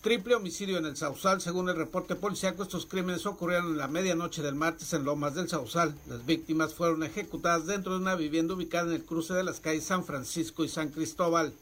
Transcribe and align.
Triple 0.00 0.36
homicidio 0.36 0.78
en 0.78 0.86
el 0.86 0.96
Sausal, 0.96 1.40
según 1.40 1.68
el 1.68 1.74
reporte 1.74 2.14
policiaco, 2.14 2.62
estos 2.62 2.86
crímenes 2.86 3.26
ocurrieron 3.26 3.72
en 3.72 3.78
la 3.78 3.88
medianoche 3.88 4.42
del 4.42 4.54
martes 4.54 4.92
en 4.92 5.04
Lomas 5.04 5.34
del 5.34 5.48
Sausal. 5.48 5.92
Las 6.06 6.24
víctimas 6.24 6.72
fueron 6.72 7.02
ejecutadas 7.02 7.66
dentro 7.66 7.94
de 7.94 7.98
una 7.98 8.14
vivienda 8.14 8.54
ubicada 8.54 8.86
en 8.86 8.92
el 8.92 9.04
cruce 9.04 9.34
de 9.34 9.42
las 9.42 9.58
calles 9.58 9.86
San 9.86 10.04
Francisco 10.04 10.64
y 10.64 10.68
San 10.68 10.90
Cristóbal. 10.90 11.52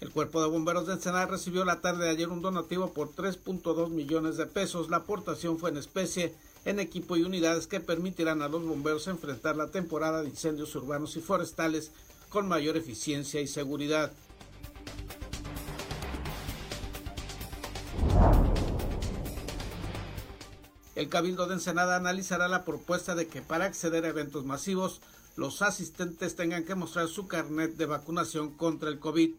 El 0.00 0.10
Cuerpo 0.10 0.42
de 0.42 0.48
Bomberos 0.48 0.88
de 0.88 0.94
Ensenada 0.94 1.26
recibió 1.26 1.64
la 1.64 1.80
tarde 1.80 2.06
de 2.06 2.10
ayer 2.10 2.28
un 2.28 2.42
donativo 2.42 2.92
por 2.92 3.12
3.2 3.12 3.90
millones 3.90 4.36
de 4.36 4.46
pesos. 4.46 4.90
La 4.90 4.96
aportación 4.96 5.60
fue 5.60 5.70
en 5.70 5.76
especie 5.76 6.34
en 6.64 6.80
equipo 6.80 7.16
y 7.16 7.22
unidades 7.22 7.66
que 7.66 7.80
permitirán 7.80 8.42
a 8.42 8.48
los 8.48 8.64
bomberos 8.64 9.06
enfrentar 9.08 9.56
la 9.56 9.68
temporada 9.68 10.22
de 10.22 10.28
incendios 10.28 10.74
urbanos 10.74 11.16
y 11.16 11.20
forestales 11.20 11.90
con 12.28 12.48
mayor 12.48 12.76
eficiencia 12.76 13.40
y 13.40 13.46
seguridad. 13.46 14.12
El 20.94 21.08
Cabildo 21.08 21.46
de 21.46 21.54
Ensenada 21.54 21.96
analizará 21.96 22.46
la 22.46 22.64
propuesta 22.64 23.14
de 23.14 23.26
que 23.26 23.40
para 23.40 23.64
acceder 23.64 24.04
a 24.04 24.08
eventos 24.08 24.44
masivos 24.44 25.00
los 25.36 25.62
asistentes 25.62 26.36
tengan 26.36 26.64
que 26.64 26.74
mostrar 26.74 27.08
su 27.08 27.26
carnet 27.26 27.76
de 27.76 27.86
vacunación 27.86 28.50
contra 28.50 28.90
el 28.90 28.98
COVID. 28.98 29.30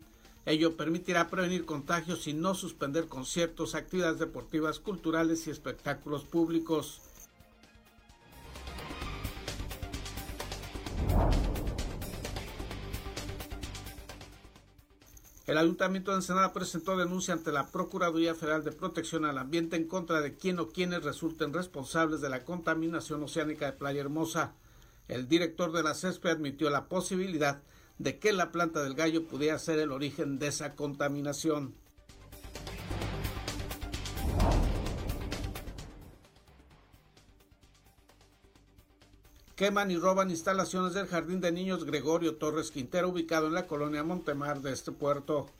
Ello 0.47 0.75
permitirá 0.75 1.29
prevenir 1.29 1.65
contagios 1.65 2.25
y 2.25 2.33
no 2.33 2.55
suspender 2.55 3.07
conciertos, 3.07 3.75
actividades 3.75 4.17
deportivas, 4.17 4.79
culturales 4.79 5.45
y 5.45 5.51
espectáculos 5.51 6.23
públicos. 6.23 7.01
El 15.51 15.57
Ayuntamiento 15.57 16.11
de 16.11 16.17
Ensenada 16.19 16.53
presentó 16.53 16.95
denuncia 16.95 17.33
ante 17.33 17.51
la 17.51 17.67
Procuraduría 17.67 18.33
Federal 18.33 18.63
de 18.63 18.71
Protección 18.71 19.25
al 19.25 19.37
Ambiente 19.37 19.75
en 19.75 19.85
contra 19.85 20.21
de 20.21 20.37
quien 20.37 20.59
o 20.59 20.69
quienes 20.69 21.03
resulten 21.03 21.51
responsables 21.51 22.21
de 22.21 22.29
la 22.29 22.45
contaminación 22.45 23.21
oceánica 23.21 23.65
de 23.65 23.73
Playa 23.73 23.99
Hermosa. 23.99 24.53
El 25.09 25.27
director 25.27 25.73
de 25.73 25.83
la 25.83 25.93
CESPE 25.93 26.29
admitió 26.29 26.69
la 26.69 26.85
posibilidad 26.85 27.61
de 27.97 28.17
que 28.17 28.31
la 28.31 28.53
planta 28.53 28.81
del 28.81 28.93
gallo 28.93 29.27
pudiera 29.27 29.59
ser 29.59 29.79
el 29.79 29.91
origen 29.91 30.39
de 30.39 30.47
esa 30.47 30.73
contaminación. 30.73 31.75
Queman 39.61 39.91
y 39.91 39.95
roban 39.95 40.31
instalaciones 40.31 40.95
del 40.95 41.05
Jardín 41.05 41.39
de 41.39 41.51
Niños 41.51 41.85
Gregorio 41.85 42.33
Torres 42.33 42.71
Quintero 42.71 43.09
ubicado 43.09 43.45
en 43.45 43.53
la 43.53 43.67
colonia 43.67 44.03
Montemar 44.03 44.59
de 44.63 44.73
este 44.73 44.91
puerto. 44.91 45.51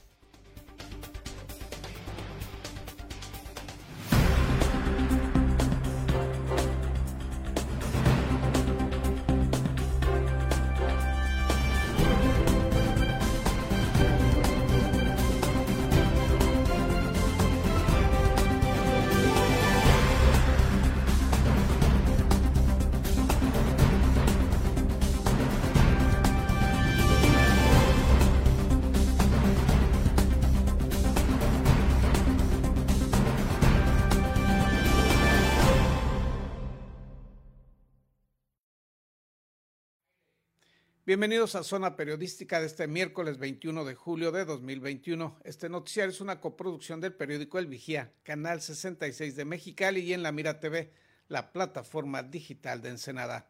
Bienvenidos 41.12 41.56
a 41.56 41.64
Zona 41.66 41.98
Periodística 41.98 42.62
de 42.62 42.68
este 42.68 42.88
miércoles 42.88 43.38
21 43.38 43.84
de 43.84 43.96
julio 43.96 44.32
de 44.32 44.46
2021. 44.46 45.40
Este 45.44 45.68
noticiario 45.68 46.10
es 46.10 46.22
una 46.22 46.40
coproducción 46.40 47.02
del 47.02 47.12
periódico 47.12 47.60
El 47.60 47.68
Vigía, 47.68 48.14
Canal 48.24 48.62
66 48.62 49.36
de 49.36 49.44
Mexicali 49.44 50.00
y 50.00 50.14
en 50.14 50.24
La 50.24 50.32
Mira 50.32 50.62
TV, 50.62 50.94
la 51.28 51.52
plataforma 51.52 52.24
digital 52.24 52.82
de 52.82 52.92
Ensenada. 52.92 53.50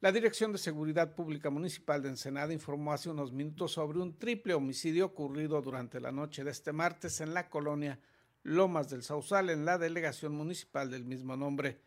La 0.00 0.12
Dirección 0.12 0.52
de 0.52 0.58
Seguridad 0.58 1.16
Pública 1.16 1.50
Municipal 1.50 2.02
de 2.02 2.10
Ensenada 2.10 2.52
informó 2.52 2.92
hace 2.92 3.10
unos 3.10 3.32
minutos 3.32 3.72
sobre 3.72 3.98
un 3.98 4.16
triple 4.16 4.54
homicidio 4.54 5.06
ocurrido 5.06 5.60
durante 5.60 5.98
la 5.98 6.12
noche 6.12 6.44
de 6.44 6.52
este 6.52 6.72
martes 6.72 7.20
en 7.20 7.34
la 7.34 7.50
colonia 7.50 7.98
Lomas 8.44 8.90
del 8.90 9.02
Sausal, 9.02 9.50
en 9.50 9.64
la 9.64 9.76
delegación 9.76 10.36
municipal 10.36 10.88
del 10.88 11.04
mismo 11.04 11.36
nombre. 11.36 11.80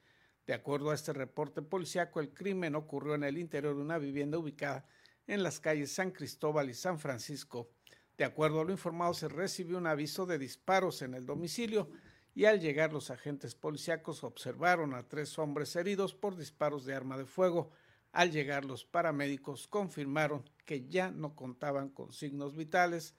De 0.46 0.54
acuerdo 0.54 0.92
a 0.92 0.96
este 0.96 1.14
reporte 1.14 1.62
policiaco, 1.62 2.20
el 2.20 2.34
crimen 2.34 2.76
ocurrió 2.76 3.16
en 3.16 3.24
el 3.24 3.38
interior 3.38 3.78
de 3.78 3.82
una 3.82 3.98
vivienda 3.98 4.38
ubicada 4.38 4.86
en 5.28 5.44
las 5.44 5.60
calles 5.60 5.94
San 5.94 6.12
Cristóbal 6.12 6.70
y 6.70 6.74
San 6.74 7.00
Francisco. 7.00 7.70
De 8.18 8.24
acuerdo 8.24 8.62
a 8.62 8.66
lo 8.66 8.72
informado, 8.72 9.14
se 9.14 9.28
recibió 9.28 9.78
un 9.78 9.88
aviso 9.88 10.26
de 10.26 10.38
disparos 10.38 11.02
en 11.02 11.14
el 11.14 11.26
domicilio 11.26 11.90
y 12.34 12.46
al 12.46 12.60
llegar 12.60 12.94
los 12.94 13.12
agentes 13.12 13.56
policíacos 13.56 14.24
observaron 14.24 14.94
a 14.94 15.08
tres 15.08 15.38
hombres 15.40 15.76
heridos 15.76 16.14
por 16.14 16.38
disparos 16.38 16.86
de 16.86 16.94
arma 16.94 17.18
de 17.18 17.26
fuego. 17.26 17.72
Al 18.12 18.32
llegar 18.32 18.66
los 18.66 18.86
paramédicos 18.86 19.68
confirmaron 19.68 20.50
que 20.66 20.88
ya 20.88 21.12
no 21.12 21.36
contaban 21.36 21.90
con 21.90 22.14
signos 22.14 22.56
vitales. 22.56 23.16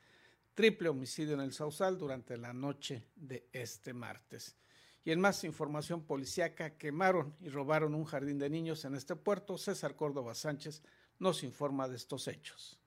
Triple 0.54 0.88
homicidio 0.88 1.34
en 1.34 1.40
el 1.40 1.52
Sausal 1.52 1.98
durante 1.98 2.38
la 2.38 2.54
noche 2.54 3.04
de 3.14 3.48
este 3.52 3.92
martes. 3.92 4.56
Y 5.04 5.12
en 5.12 5.20
más 5.20 5.44
información 5.44 6.04
policíaca, 6.04 6.76
quemaron 6.76 7.36
y 7.40 7.48
robaron 7.48 7.94
un 7.94 8.04
jardín 8.04 8.38
de 8.38 8.50
niños 8.50 8.84
en 8.84 8.94
este 8.94 9.16
puerto. 9.16 9.56
César 9.56 9.96
Córdoba 9.96 10.34
Sánchez 10.34 10.82
nos 11.18 11.42
informa 11.42 11.88
de 11.88 11.96
estos 11.96 12.28
hechos. 12.28 12.78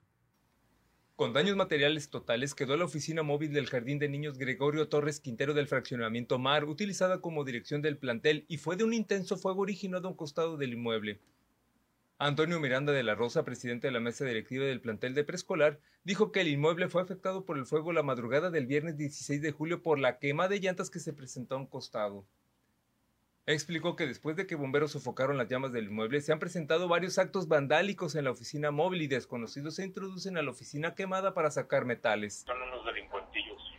Con 1.15 1.33
daños 1.33 1.57
materiales 1.57 2.09
totales 2.09 2.55
quedó 2.55 2.77
la 2.77 2.85
oficina 2.85 3.23
móvil 3.23 3.51
del 3.51 3.67
Jardín 3.67 3.99
de 3.99 4.07
Niños 4.07 4.37
Gregorio 4.37 4.87
Torres 4.87 5.19
Quintero 5.19 5.53
del 5.53 5.67
Fraccionamiento 5.67 6.39
Mar, 6.39 6.63
utilizada 6.63 7.19
como 7.19 7.43
dirección 7.43 7.81
del 7.81 7.97
plantel 7.97 8.45
y 8.47 8.57
fue 8.57 8.77
de 8.77 8.85
un 8.85 8.93
intenso 8.93 9.35
fuego 9.35 9.61
originado 9.63 10.07
a 10.07 10.11
un 10.11 10.17
costado 10.17 10.55
del 10.55 10.73
inmueble. 10.73 11.19
Antonio 12.21 12.59
Miranda 12.59 12.93
de 12.93 13.03
la 13.03 13.15
Rosa, 13.15 13.43
presidente 13.43 13.87
de 13.87 13.91
la 13.91 13.99
mesa 13.99 14.25
directiva 14.25 14.65
del 14.65 14.81
plantel 14.81 15.13
de 15.13 15.23
preescolar, 15.23 15.79
dijo 16.05 16.31
que 16.31 16.41
el 16.41 16.47
inmueble 16.47 16.89
fue 16.89 17.01
afectado 17.01 17.45
por 17.45 17.57
el 17.57 17.65
fuego 17.65 17.91
la 17.91 18.03
madrugada 18.03 18.49
del 18.49 18.65
viernes 18.65 18.97
16 18.97 19.41
de 19.41 19.51
julio 19.51 19.81
por 19.81 19.99
la 19.99 20.19
quema 20.19 20.47
de 20.47 20.59
llantas 20.59 20.89
que 20.89 20.99
se 20.99 21.13
presentó 21.13 21.55
a 21.55 21.59
un 21.59 21.67
costado. 21.67 22.25
Explicó 23.49 23.95
que 23.95 24.05
después 24.05 24.35
de 24.35 24.45
que 24.45 24.53
bomberos 24.53 24.91
sofocaron 24.91 25.35
las 25.35 25.47
llamas 25.47 25.73
del 25.73 25.85
inmueble, 25.85 26.21
se 26.21 26.31
han 26.31 26.37
presentado 26.37 26.87
varios 26.87 27.17
actos 27.17 27.47
vandálicos 27.47 28.13
en 28.13 28.25
la 28.25 28.29
oficina 28.29 28.69
móvil 28.69 29.01
y 29.01 29.07
desconocidos 29.07 29.77
se 29.77 29.83
introducen 29.83 30.37
a 30.37 30.43
la 30.43 30.51
oficina 30.51 30.93
quemada 30.93 31.33
para 31.33 31.49
sacar 31.49 31.83
metales. 31.83 32.43
Son 32.45 32.61
unos 32.61 32.85
delincuentillos 32.85 33.73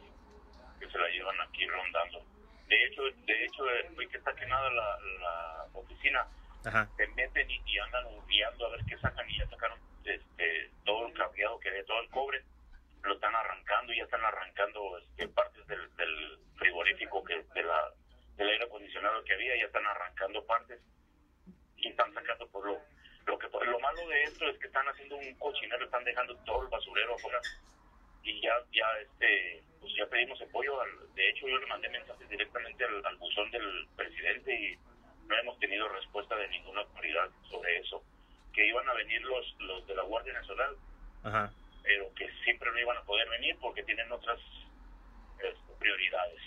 que 0.81 0.91
se 0.91 0.99
la 0.99 1.09
llevan 1.11 1.41
aquí 1.43 1.65
rondando. 1.69 2.19
De 2.67 2.85
hecho, 2.85 3.03
de 3.25 3.45
hecho, 3.45 3.63
hoy 3.97 4.09
que 4.09 4.17
está 4.17 4.35
quemada 4.35 4.69
la, 4.73 5.67
oficina, 5.75 6.27
se 6.97 7.07
meten 7.15 7.49
y, 7.49 7.79
andan 7.79 8.07
guiando 8.27 8.67
a 8.67 8.71
ver 8.71 8.81
qué 8.89 8.99
sacan 8.99 9.31
y 9.31 9.39
ya 9.39 9.49
sacaron 9.51 9.79
este, 10.03 10.71
todo 10.85 11.07
el 11.07 11.13
cableado 11.13 11.61
que 11.61 11.71
de 11.71 11.85
todo 11.85 12.01
el 12.01 12.11
cobre 12.11 12.43
lo 13.05 13.15
están 13.15 13.37
arrancando 13.37 13.93
y 13.93 13.99
ya 13.99 14.03
están 14.03 14.25
arrancando 14.25 14.99
este, 14.99 15.29
partes 15.29 15.65
del, 15.69 15.95
del 15.95 16.39
frigorífico 16.57 17.23
que 17.23 17.45
de 17.55 17.63
la 17.63 17.93
el 18.41 18.49
aire 18.49 18.65
acondicionado 18.65 19.23
que 19.25 19.35
había, 19.35 19.57
ya 19.57 19.67
están 19.67 19.87
arrancando 19.87 20.45
partes 20.47 20.81
y 21.77 21.89
están 21.89 22.13
sacando 22.15 22.47
por 22.49 22.67
lo, 22.67 22.79
lo 23.27 23.39
que 23.39 23.49
lo 23.49 23.81
malo 23.81 24.09
de 24.09 24.23
esto 24.25 24.49
es 24.49 24.59
que 24.59 24.67
están 24.67 24.87
haciendo 24.89 25.17
un 25.17 25.35
cochinero, 25.35 25.85
están 25.85 26.05
dejando 26.05 26.37
todo 26.45 26.63
el 26.63 26.69
basurero 26.69 27.15
afuera 27.15 27.41
y 28.23 28.41
ya 28.41 28.53
ya 28.73 28.87
este 29.01 29.63
pues 29.81 29.93
ya 29.97 30.07
pedimos 30.07 30.41
apoyo 30.43 30.79
de 31.15 31.31
hecho 31.31 31.49
yo 31.49 31.59
le 31.59 31.67
mandé 31.67 31.89
mensajes 31.89 32.29
directamente 32.29 32.85
al, 32.85 33.17
buzón 33.17 33.51
del 33.51 33.87
presidente 33.97 34.53
y 34.55 34.77
no 35.27 35.39
hemos 35.39 35.59
tenido 35.59 35.89
respuesta 35.89 36.37
de 36.37 36.49
ninguna 36.49 36.83
autoridad 36.83 37.31
sobre 37.49 37.79
eso 37.79 38.03
que 38.53 38.67
iban 38.67 38.87
a 38.89 38.95
venir 38.95 39.23
los 39.23 39.57
los 39.61 39.87
de 39.87 39.95
la 39.95 40.03
Guardia 40.03 40.35
Nacional 40.35 40.77
pero 41.83 42.15
que 42.15 42.31
siempre 42.45 42.71
no 42.71 42.79
iban 42.79 42.97
a 42.99 43.05
poder 43.05 43.29
venir 43.31 43.57
porque 43.59 43.83
tienen 43.85 44.13
otras 44.13 44.39
este, 45.39 45.73
prioridades 45.79 46.41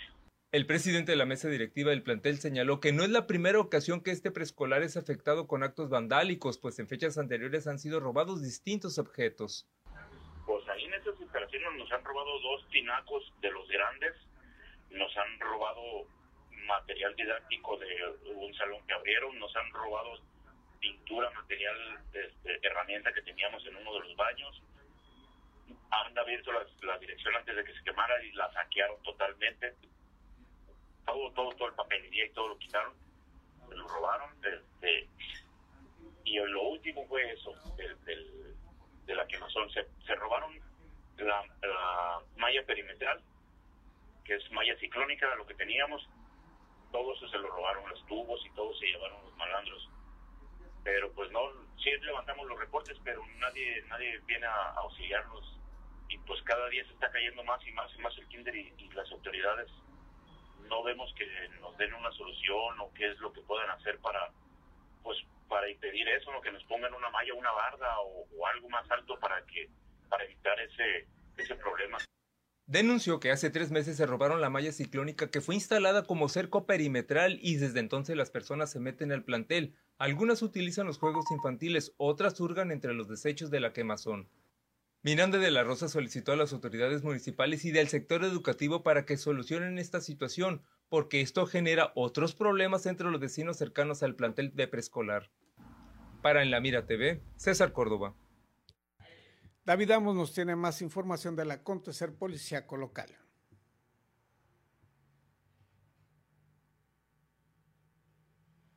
el 0.54 0.66
presidente 0.66 1.10
de 1.10 1.16
la 1.16 1.26
mesa 1.26 1.48
directiva 1.48 1.90
del 1.90 2.04
plantel 2.04 2.38
señaló 2.38 2.78
que 2.78 2.92
no 2.92 3.02
es 3.02 3.10
la 3.10 3.26
primera 3.26 3.58
ocasión 3.58 4.00
que 4.00 4.12
este 4.12 4.30
preescolar 4.30 4.84
es 4.84 4.96
afectado 4.96 5.48
con 5.48 5.64
actos 5.64 5.90
vandálicos, 5.90 6.58
pues 6.58 6.78
en 6.78 6.86
fechas 6.86 7.18
anteriores 7.18 7.66
han 7.66 7.80
sido 7.80 7.98
robados 7.98 8.40
distintos 8.40 9.00
objetos. 9.00 9.68
Pues 10.46 10.68
ahí 10.68 10.84
en 10.84 10.94
esas 10.94 11.20
operaciones 11.20 11.68
nos 11.76 11.90
han 11.90 12.04
robado 12.04 12.38
dos 12.38 12.68
tinacos 12.68 13.32
de 13.40 13.50
los 13.50 13.68
grandes, 13.68 14.14
nos 14.90 15.16
han 15.16 15.40
robado 15.40 16.06
material 16.68 17.16
didáctico 17.16 17.76
de 17.78 18.32
un 18.36 18.54
salón 18.54 18.86
que 18.86 18.94
abrieron, 18.94 19.36
nos 19.40 19.56
han 19.56 19.68
robado 19.72 20.20
pintura, 20.78 21.30
material, 21.32 21.98
este, 22.12 22.60
herramienta 22.62 23.12
que 23.12 23.22
teníamos 23.22 23.66
en 23.66 23.74
uno 23.74 23.92
de 23.94 24.00
los 24.06 24.14
baños. 24.14 24.62
Han 25.90 26.16
abierto 26.16 26.52
la, 26.52 26.98
dirección 26.98 27.34
antes 27.34 27.56
de 27.56 27.64
que 27.64 27.74
se 27.74 27.82
quemara 27.82 28.22
y 28.22 28.30
la 28.34 28.52
saquearon 28.52 29.02
totalmente. 29.02 29.74
Todo, 31.06 31.30
todo, 31.32 31.52
todo 31.52 31.68
el 31.68 31.74
papelería 31.74 32.26
y 32.26 32.30
todo 32.30 32.48
lo 32.48 32.58
quitaron, 32.58 32.94
se 33.68 33.74
lo 33.74 33.88
robaron. 33.88 34.30
Este, 34.42 35.08
y 36.24 36.38
lo 36.38 36.62
último 36.62 37.06
fue 37.06 37.32
eso, 37.32 37.52
de 37.76 39.14
la 39.14 39.26
quemazón. 39.26 39.70
Se, 39.70 39.86
se 40.06 40.14
robaron 40.14 40.58
la, 41.18 41.44
la 41.62 42.20
malla 42.36 42.64
perimetral, 42.64 43.20
que 44.24 44.34
es 44.34 44.50
malla 44.52 44.76
ciclónica, 44.78 45.34
lo 45.36 45.46
que 45.46 45.54
teníamos, 45.54 46.08
todo 46.94 47.12
eso 47.12 47.28
se 47.28 47.38
lo 47.38 47.48
robaron 47.48 47.90
los 47.90 48.06
tubos 48.06 48.40
y 48.46 48.50
todo 48.50 48.72
se 48.76 48.86
llevaron 48.86 49.20
los 49.24 49.36
malandros. 49.36 49.90
Pero 50.84 51.10
pues 51.12 51.28
no, 51.32 51.40
sí 51.82 51.90
levantamos 52.02 52.46
los 52.46 52.56
reportes, 52.56 52.96
pero 53.02 53.20
nadie 53.40 53.82
nadie 53.88 54.20
viene 54.26 54.46
a, 54.46 54.70
auxiliarnos. 54.76 55.58
Y 56.08 56.18
pues 56.18 56.40
cada 56.42 56.68
día 56.68 56.84
se 56.84 56.92
está 56.92 57.10
cayendo 57.10 57.42
más 57.42 57.66
y 57.66 57.72
más 57.72 57.90
y 57.96 58.00
más 58.00 58.16
el 58.16 58.28
kinder 58.28 58.54
y, 58.54 58.72
las 58.94 59.10
autoridades 59.10 59.68
no 60.68 60.82
vemos 60.82 61.12
que 61.16 61.26
nos 61.60 61.76
den 61.78 61.94
una 61.94 62.10
solución 62.12 62.80
o 62.80 62.92
qué 62.94 63.10
es 63.10 63.18
lo 63.18 63.32
que 63.32 63.40
puedan 63.42 63.70
hacer 63.70 63.98
para 63.98 64.30
pues 65.02 65.18
para 65.48 65.70
impedir 65.70 66.08
eso, 66.08 66.30
o 66.30 66.40
que 66.40 66.50
nos 66.50 66.64
pongan 66.64 66.94
una 66.94 67.10
malla, 67.10 67.34
una 67.34 67.52
barda 67.52 68.00
o, 68.00 68.26
o 68.36 68.46
algo 68.46 68.68
más 68.70 68.90
alto 68.90 69.18
para 69.20 69.44
que 69.46 69.68
para 70.08 70.24
evitar 70.24 70.58
ese 70.60 71.06
ese 71.36 71.54
problema 71.56 71.98
denunció 72.66 73.20
que 73.20 73.30
hace 73.30 73.50
tres 73.50 73.70
meses 73.70 73.96
se 73.96 74.06
robaron 74.06 74.40
la 74.40 74.50
malla 74.50 74.72
ciclónica 74.72 75.30
que 75.30 75.40
fue 75.40 75.54
instalada 75.54 76.04
como 76.04 76.28
cerco 76.28 76.66
perimetral 76.66 77.38
y 77.42 77.56
desde 77.56 77.80
entonces 77.80 78.16
las 78.16 78.30
personas 78.30 78.70
se 78.70 78.80
meten 78.80 79.12
al 79.12 79.24
plantel. 79.24 79.74
Algunas 79.98 80.42
utilizan 80.42 80.86
los 80.86 80.98
juegos 80.98 81.30
infantiles, 81.30 81.94
otras 81.98 82.40
hurgan 82.40 82.72
entre 82.72 82.94
los 82.94 83.08
desechos 83.08 83.50
de 83.50 83.60
la 83.60 83.72
quemazón. 83.72 84.28
Miranda 85.04 85.36
de 85.36 85.50
la 85.50 85.62
Rosa 85.62 85.90
solicitó 85.90 86.32
a 86.32 86.36
las 86.36 86.54
autoridades 86.54 87.04
municipales 87.04 87.66
y 87.66 87.70
del 87.72 87.88
sector 87.88 88.24
educativo 88.24 88.82
para 88.82 89.04
que 89.04 89.18
solucionen 89.18 89.78
esta 89.78 90.00
situación, 90.00 90.62
porque 90.88 91.20
esto 91.20 91.44
genera 91.44 91.92
otros 91.94 92.34
problemas 92.34 92.86
entre 92.86 93.10
los 93.10 93.20
vecinos 93.20 93.58
cercanos 93.58 94.02
al 94.02 94.14
plantel 94.14 94.56
de 94.56 94.66
preescolar. 94.66 95.30
Para 96.22 96.42
En 96.42 96.50
la 96.50 96.58
Mira 96.58 96.86
TV, 96.86 97.20
César 97.36 97.74
Córdoba. 97.74 98.14
David 99.66 99.90
Amos 99.90 100.16
nos 100.16 100.32
tiene 100.32 100.56
más 100.56 100.80
información 100.80 101.36
del 101.36 101.50
acontecer 101.50 102.14
policíaco 102.14 102.78
local. 102.78 103.14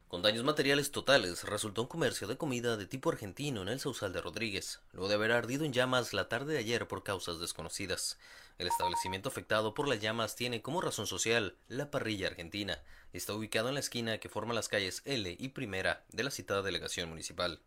Con 0.08 0.22
daños 0.22 0.46
materiales 0.46 0.92
totales, 0.92 1.44
resultó 1.44 1.82
un 1.82 1.90
comercio 1.90 2.30
de 2.30 2.38
comida 2.38 2.78
de 2.78 2.86
tipo 2.86 3.10
argentino 3.10 3.62
en 3.62 3.68
el 3.68 3.82
Sausal 3.82 4.14
de 4.14 4.22
Rodríguez, 4.22 4.80
luego 4.94 5.10
de 5.10 5.16
haber 5.16 5.34
ardido 5.34 5.66
en 5.66 5.74
llamas 5.74 6.14
la 6.14 6.30
tarde 6.30 6.54
de 6.54 6.60
ayer 6.60 6.88
por 6.88 7.04
causas 7.04 7.42
desconocidas. 7.42 8.18
El 8.58 8.68
establecimiento 8.68 9.28
afectado 9.28 9.74
por 9.74 9.86
las 9.90 10.00
llamas 10.00 10.38
tiene 10.38 10.62
como 10.62 10.80
razón 10.80 11.08
social 11.08 11.58
la 11.68 11.92
parrilla 11.92 12.28
argentina. 12.28 12.82
Está 13.12 13.34
ubicado 13.34 13.68
en 13.68 13.74
la 13.74 13.82
esquina 13.82 14.18
que 14.20 14.30
forma 14.30 14.54
las 14.54 14.70
calles 14.70 15.02
L 15.04 15.36
y 15.38 15.50
Primera 15.50 16.06
de 16.08 16.24
la 16.24 16.32
citada 16.32 16.62
delegación 16.62 17.10
municipal. 17.10 17.60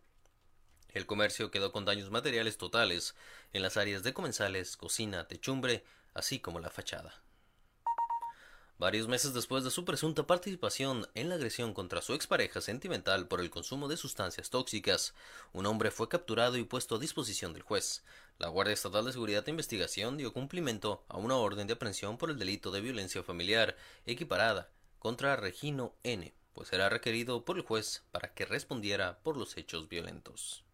El 0.95 1.05
comercio 1.05 1.51
quedó 1.51 1.73
con 1.73 1.85
daños 1.85 2.11
materiales 2.11 2.57
totales 2.57 3.15
en 3.53 3.61
las 3.61 3.77
áreas 3.77 4.03
de 4.03 4.15
comensales, 4.15 4.79
cocina, 4.79 5.29
techumbre, 5.29 5.85
así 6.15 6.41
como 6.41 6.59
la 6.59 6.71
fachada. 6.71 7.21
Varios 8.81 9.09
meses 9.09 9.35
después 9.35 9.63
de 9.63 9.71
su 9.71 9.85
presunta 9.85 10.27
participación 10.27 11.07
en 11.15 11.29
la 11.29 11.35
agresión 11.35 11.75
contra 11.75 12.01
su 12.01 12.15
expareja 12.15 12.63
sentimental 12.63 13.29
por 13.29 13.43
el 13.43 13.51
consumo 13.51 13.89
de 13.89 13.99
sustancias 13.99 14.49
tóxicas, 14.49 15.13
un 15.53 15.67
hombre 15.67 15.91
fue 15.91 16.09
capturado 16.09 16.57
y 16.57 16.65
puesto 16.65 16.95
a 16.95 16.99
disposición 16.99 17.53
del 17.53 17.61
juez. 17.61 18.03
La 18.39 18.49
Guardia 18.49 18.73
Estatal 18.73 19.05
de 19.05 19.13
Seguridad 19.13 19.47
e 19.47 19.51
Investigación 19.51 20.17
dio 20.17 20.33
cumplimiento 20.33 21.05
a 21.09 21.19
una 21.19 21.37
orden 21.37 21.67
de 21.67 21.75
aprehensión 21.75 22.17
por 22.17 22.31
el 22.31 22.39
delito 22.39 22.71
de 22.71 22.81
violencia 22.81 23.23
familiar 23.23 23.77
equiparada 24.07 24.71
contra 24.99 25.37
Regino 25.37 25.95
N., 26.03 26.33
pues 26.55 26.73
era 26.73 26.89
requerido 26.89 27.45
por 27.45 27.59
el 27.59 27.65
juez 27.65 28.03
para 28.13 28.33
que 28.33 28.47
respondiera 28.47 29.19
por 29.23 29.37
los 29.37 29.59
hechos 29.59 29.91
violentos. 29.91 30.65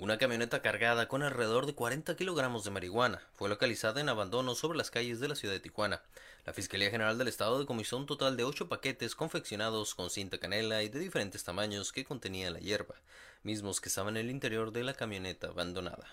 Una 0.00 0.16
camioneta 0.16 0.62
cargada 0.62 1.08
con 1.08 1.24
alrededor 1.24 1.66
de 1.66 1.74
40 1.74 2.14
kilogramos 2.14 2.62
de 2.62 2.70
marihuana 2.70 3.20
fue 3.34 3.48
localizada 3.48 4.00
en 4.00 4.08
abandono 4.08 4.54
sobre 4.54 4.78
las 4.78 4.92
calles 4.92 5.18
de 5.18 5.26
la 5.26 5.34
ciudad 5.34 5.54
de 5.54 5.58
Tijuana. 5.58 6.04
La 6.46 6.52
Fiscalía 6.52 6.92
General 6.92 7.18
del 7.18 7.26
Estado 7.26 7.58
decomisó 7.58 7.96
un 7.96 8.06
total 8.06 8.36
de 8.36 8.44
ocho 8.44 8.68
paquetes 8.68 9.16
confeccionados 9.16 9.96
con 9.96 10.10
cinta 10.10 10.38
canela 10.38 10.84
y 10.84 10.88
de 10.88 11.00
diferentes 11.00 11.42
tamaños 11.42 11.92
que 11.92 12.04
contenían 12.04 12.52
la 12.52 12.60
hierba, 12.60 12.94
mismos 13.42 13.80
que 13.80 13.88
estaban 13.88 14.16
en 14.16 14.26
el 14.26 14.30
interior 14.30 14.70
de 14.70 14.84
la 14.84 14.94
camioneta 14.94 15.48
abandonada. 15.48 16.06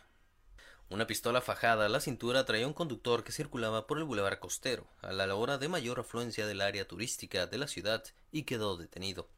Una 0.90 1.06
pistola 1.06 1.42
fajada 1.42 1.86
a 1.86 1.90
la 1.90 2.00
cintura 2.00 2.44
traía 2.44 2.66
un 2.66 2.74
conductor 2.74 3.24
que 3.24 3.32
circulaba 3.32 3.86
por 3.86 4.00
el 4.00 4.04
bulevar 4.04 4.40
costero 4.40 4.88
a 5.04 5.14
la 5.14 5.36
hora 5.36 5.60
de 5.60 5.68
mayor 5.68 6.00
afluencia 6.00 6.48
del 6.48 6.62
área 6.62 6.88
turística 6.88 7.46
de 7.46 7.60
la 7.60 7.68
ciudad 7.68 8.04
y 8.32 8.44
quedó 8.46 8.78
detenido. 8.78 9.30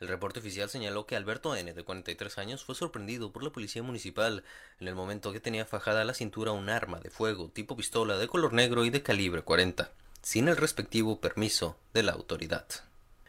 El 0.00 0.08
reporte 0.08 0.40
oficial 0.40 0.68
señaló 0.68 1.06
que 1.06 1.16
Alberto 1.16 1.54
N., 1.54 1.72
de 1.72 1.84
43 1.84 2.38
años, 2.38 2.64
fue 2.64 2.74
sorprendido 2.74 3.32
por 3.32 3.42
la 3.42 3.50
policía 3.50 3.82
municipal 3.82 4.44
en 4.80 4.88
el 4.88 4.94
momento 4.94 5.32
que 5.32 5.40
tenía 5.40 5.64
fajada 5.64 6.02
a 6.02 6.04
la 6.04 6.14
cintura 6.14 6.52
un 6.52 6.68
arma 6.68 6.98
de 7.00 7.10
fuego 7.10 7.48
tipo 7.48 7.76
pistola 7.76 8.18
de 8.18 8.28
color 8.28 8.52
negro 8.52 8.84
y 8.84 8.90
de 8.90 9.02
calibre 9.02 9.42
40, 9.42 9.92
sin 10.22 10.48
el 10.48 10.56
respectivo 10.56 11.20
permiso 11.20 11.76
de 11.92 12.02
la 12.02 12.12
autoridad. 12.12 12.66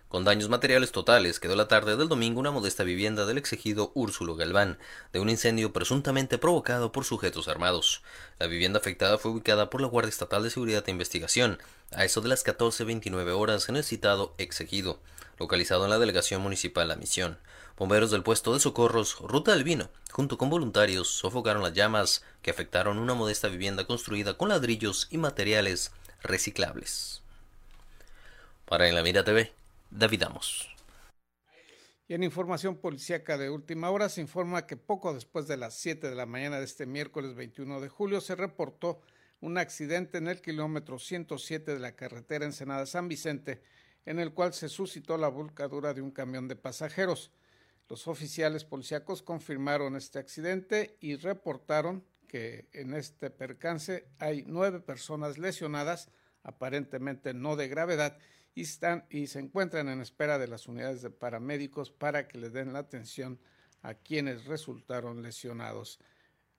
Con 0.08 0.24
daños 0.24 0.50
materiales 0.50 0.92
totales 0.92 1.40
quedó 1.40 1.56
la 1.56 1.68
tarde 1.68 1.98
del 1.98 2.08
domingo 2.08 2.40
una 2.40 2.52
modesta 2.52 2.84
vivienda 2.84 3.26
del 3.26 3.38
exegido 3.38 3.92
Úrsulo 3.96 4.36
Galván, 4.36 4.78
de 5.12 5.20
un 5.20 5.30
incendio 5.30 5.74
presuntamente 5.74 6.38
provocado 6.38 6.92
por 6.92 7.04
sujetos 7.04 7.48
armados. 7.48 8.02
La 8.40 8.48
vivienda 8.48 8.80
afectada 8.80 9.18
fue 9.18 9.32
ubicada 9.32 9.70
por 9.70 9.82
la 9.82 9.88
Guardia 9.88 10.10
Estatal 10.10 10.44
de 10.44 10.52
Seguridad 10.52 10.84
e 10.88 10.92
Investigación, 10.92 11.60
a 11.92 12.06
eso 12.06 12.22
de 12.22 12.30
las 12.30 12.46
14.29 12.46 13.38
horas 13.38 13.68
en 13.68 13.76
el 13.76 13.84
citado 13.84 14.34
exegido 14.38 15.00
localizado 15.38 15.84
en 15.84 15.90
la 15.90 16.00
delegación 16.00 16.42
municipal 16.42 16.88
La 16.88 16.96
Misión. 16.96 17.38
Bomberos 17.78 18.12
del 18.12 18.24
puesto 18.24 18.54
de 18.54 18.60
socorros 18.60 19.20
Ruta 19.20 19.54
del 19.54 19.64
Vino, 19.64 19.90
junto 20.12 20.38
con 20.38 20.50
voluntarios, 20.50 21.10
sofocaron 21.10 21.64
las 21.64 21.74
llamas 21.74 22.24
que 22.42 22.52
afectaron 22.52 23.00
una 23.00 23.14
modesta 23.14 23.48
vivienda 23.50 23.86
construida 23.86 24.38
con 24.38 24.50
ladrillos 24.50 25.08
y 25.12 25.18
materiales 25.18 25.92
reciclables. 26.24 27.22
Para 28.66 28.88
En 28.88 28.96
la 28.96 29.04
Mira 29.04 29.24
TV, 29.24 29.52
David 29.92 30.24
Amos. 30.24 30.70
Y 32.08 32.14
en 32.14 32.24
información 32.24 32.78
policíaca 32.78 33.38
de 33.38 33.50
última 33.50 33.90
hora 33.90 34.10
se 34.10 34.22
informa 34.22 34.68
que 34.68 34.78
poco 34.78 35.14
después 35.14 35.48
de 35.48 35.58
las 35.58 35.76
7 35.76 36.10
de 36.10 36.16
la 36.16 36.28
mañana 36.28 36.60
de 36.60 36.66
este 36.66 36.86
miércoles 36.86 37.36
21 37.36 37.82
de 37.82 37.90
julio 37.90 38.22
se 38.22 38.36
reportó 38.36 39.02
un 39.42 39.58
accidente 39.58 40.20
en 40.20 40.28
el 40.28 40.42
kilómetro 40.42 41.00
107 41.00 41.74
de 41.74 41.80
la 41.80 41.96
carretera 41.96 42.46
Ensenada 42.46 42.86
San 42.86 43.08
Vicente 43.08 43.62
en 44.06 44.20
el 44.20 44.34
cual 44.34 44.54
se 44.54 44.70
suscitó 44.70 45.18
la 45.18 45.28
volcadura 45.28 45.94
de 45.94 46.02
un 46.02 46.12
camión 46.12 46.48
de 46.48 46.56
pasajeros. 46.56 47.32
Los 47.90 48.08
oficiales 48.08 48.66
policíacos 48.66 49.22
confirmaron 49.22 49.96
este 49.96 50.20
accidente 50.20 50.98
y 51.00 51.16
reportaron 51.16 52.04
que 52.28 52.68
en 52.74 52.94
este 52.94 53.30
percance 53.30 54.08
hay 54.20 54.44
nueve 54.48 54.80
personas 54.80 55.38
lesionadas, 55.38 56.10
aparentemente 56.44 57.34
no 57.34 57.56
de 57.56 57.68
gravedad, 57.68 58.18
y, 58.56 58.62
están, 58.62 59.06
y 59.10 59.28
se 59.28 59.40
encuentran 59.40 59.90
en 59.90 60.02
espera 60.02 60.40
de 60.40 60.48
las 60.48 60.68
unidades 60.68 61.02
de 61.02 61.10
paramédicos 61.10 61.92
para 61.92 62.28
que 62.28 62.38
le 62.38 62.50
den 62.50 62.74
la 62.74 62.80
atención 62.80 63.40
a 63.82 63.94
quienes 63.96 64.46
resultaron 64.46 65.22
lesionados. 65.22 66.00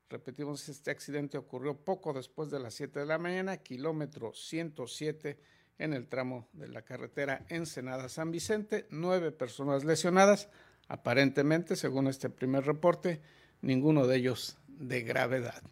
Repetimos, 0.08 0.68
este 0.68 0.92
accidente 0.92 1.38
ocurrió 1.38 1.76
poco 1.76 2.12
después 2.12 2.50
de 2.50 2.60
las 2.60 2.74
7 2.74 3.00
de 3.00 3.06
la 3.06 3.18
mañana, 3.18 3.56
kilómetro 3.56 4.32
107 4.32 5.40
en 5.78 5.92
el 5.92 6.08
tramo 6.08 6.48
de 6.52 6.68
la 6.68 6.82
carretera 6.82 7.44
Ensenada-San 7.48 8.30
Vicente, 8.30 8.86
nueve 8.90 9.32
personas 9.32 9.84
lesionadas, 9.84 10.48
aparentemente, 10.88 11.76
según 11.76 12.06
este 12.06 12.30
primer 12.30 12.64
reporte, 12.64 13.20
ninguno 13.60 14.06
de 14.06 14.16
ellos 14.16 14.58
de 14.68 15.02
gravedad. 15.02 15.62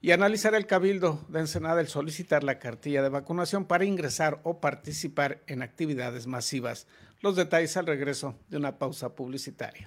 Y 0.00 0.10
analizar 0.10 0.54
el 0.54 0.66
cabildo 0.66 1.24
de 1.28 1.40
Ensenada 1.40 1.80
el 1.80 1.88
solicitar 1.88 2.42
la 2.42 2.58
cartilla 2.58 3.02
de 3.02 3.08
vacunación 3.08 3.66
para 3.66 3.84
ingresar 3.84 4.40
o 4.42 4.60
participar 4.60 5.42
en 5.46 5.62
actividades 5.62 6.26
masivas. 6.26 6.86
Los 7.20 7.36
detalles 7.36 7.76
al 7.76 7.86
regreso 7.86 8.34
de 8.48 8.56
una 8.56 8.78
pausa 8.78 9.14
publicitaria. 9.14 9.86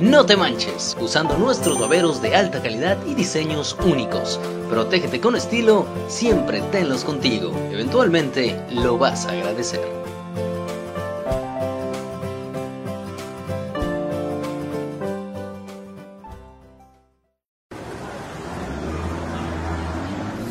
No 0.00 0.26
te 0.26 0.36
manches, 0.36 0.96
usando 1.00 1.38
nuestros 1.38 1.78
baberos 1.78 2.20
de 2.20 2.34
alta 2.34 2.60
calidad 2.60 2.98
y 3.06 3.14
diseños 3.14 3.76
únicos. 3.84 4.40
Protégete 4.68 5.20
con 5.20 5.36
estilo, 5.36 5.86
siempre 6.08 6.60
tenlos 6.72 7.04
contigo. 7.04 7.54
Eventualmente 7.70 8.60
lo 8.72 8.98
vas 8.98 9.26
a 9.26 9.30
agradecer. 9.30 9.80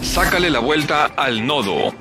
Sácale 0.02 0.50
la 0.50 0.60
vuelta 0.60 1.06
al 1.18 1.46
nodo. 1.46 1.94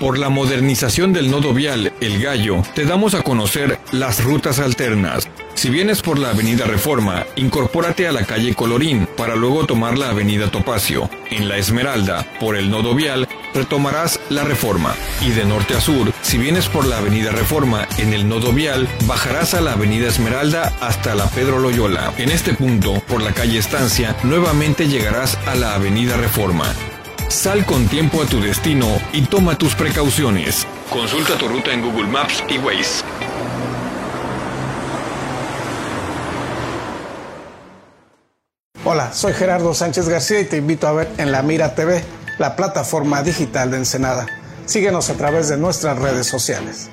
Por 0.00 0.18
la 0.18 0.28
modernización 0.28 1.12
del 1.12 1.30
nodo 1.30 1.54
vial 1.54 1.92
El 2.00 2.20
Gallo, 2.20 2.62
te 2.74 2.84
damos 2.84 3.14
a 3.14 3.22
conocer 3.22 3.78
las 3.92 4.24
rutas 4.24 4.58
alternas 4.58 5.28
si 5.54 5.68
vienes 5.68 6.02
por 6.02 6.18
la 6.18 6.30
avenida 6.30 6.64
Reforma, 6.64 7.26
incorpórate 7.36 8.08
a 8.08 8.12
la 8.12 8.24
calle 8.24 8.54
Colorín 8.54 9.06
para 9.16 9.36
luego 9.36 9.66
tomar 9.66 9.98
la 9.98 10.10
avenida 10.10 10.50
Topacio. 10.50 11.10
En 11.30 11.48
la 11.48 11.58
Esmeralda, 11.58 12.26
por 12.40 12.56
el 12.56 12.70
nodo 12.70 12.94
vial, 12.94 13.28
retomarás 13.54 14.20
la 14.30 14.44
Reforma. 14.44 14.94
Y 15.20 15.30
de 15.30 15.44
norte 15.44 15.74
a 15.74 15.80
sur, 15.80 16.12
si 16.22 16.38
vienes 16.38 16.68
por 16.68 16.86
la 16.86 16.98
avenida 16.98 17.30
Reforma 17.30 17.86
en 17.98 18.14
el 18.14 18.28
nodo 18.28 18.52
vial, 18.52 18.88
bajarás 19.06 19.54
a 19.54 19.60
la 19.60 19.72
avenida 19.72 20.08
Esmeralda 20.08 20.72
hasta 20.80 21.14
la 21.14 21.26
Pedro 21.26 21.58
Loyola. 21.58 22.14
En 22.16 22.30
este 22.30 22.54
punto, 22.54 23.02
por 23.06 23.22
la 23.22 23.32
calle 23.32 23.58
Estancia, 23.58 24.16
nuevamente 24.22 24.88
llegarás 24.88 25.36
a 25.46 25.54
la 25.54 25.74
avenida 25.74 26.16
Reforma. 26.16 26.72
Sal 27.28 27.64
con 27.64 27.86
tiempo 27.86 28.22
a 28.22 28.26
tu 28.26 28.40
destino 28.40 28.86
y 29.12 29.22
toma 29.22 29.56
tus 29.56 29.74
precauciones. 29.74 30.66
Consulta 30.90 31.38
tu 31.38 31.46
ruta 31.46 31.72
en 31.72 31.82
Google 31.82 32.08
Maps 32.08 32.42
y 32.48 32.58
Waze. 32.58 33.04
Hola, 38.92 39.12
soy 39.12 39.34
Gerardo 39.34 39.72
Sánchez 39.72 40.08
García 40.08 40.40
y 40.40 40.46
te 40.46 40.56
invito 40.56 40.88
a 40.88 40.92
ver 40.92 41.08
en 41.16 41.30
La 41.30 41.44
Mira 41.44 41.76
TV, 41.76 42.02
la 42.40 42.56
plataforma 42.56 43.22
digital 43.22 43.70
de 43.70 43.76
Ensenada. 43.76 44.26
Síguenos 44.66 45.10
a 45.10 45.14
través 45.14 45.48
de 45.48 45.56
nuestras 45.56 45.96
redes 45.96 46.26
sociales. 46.26 46.90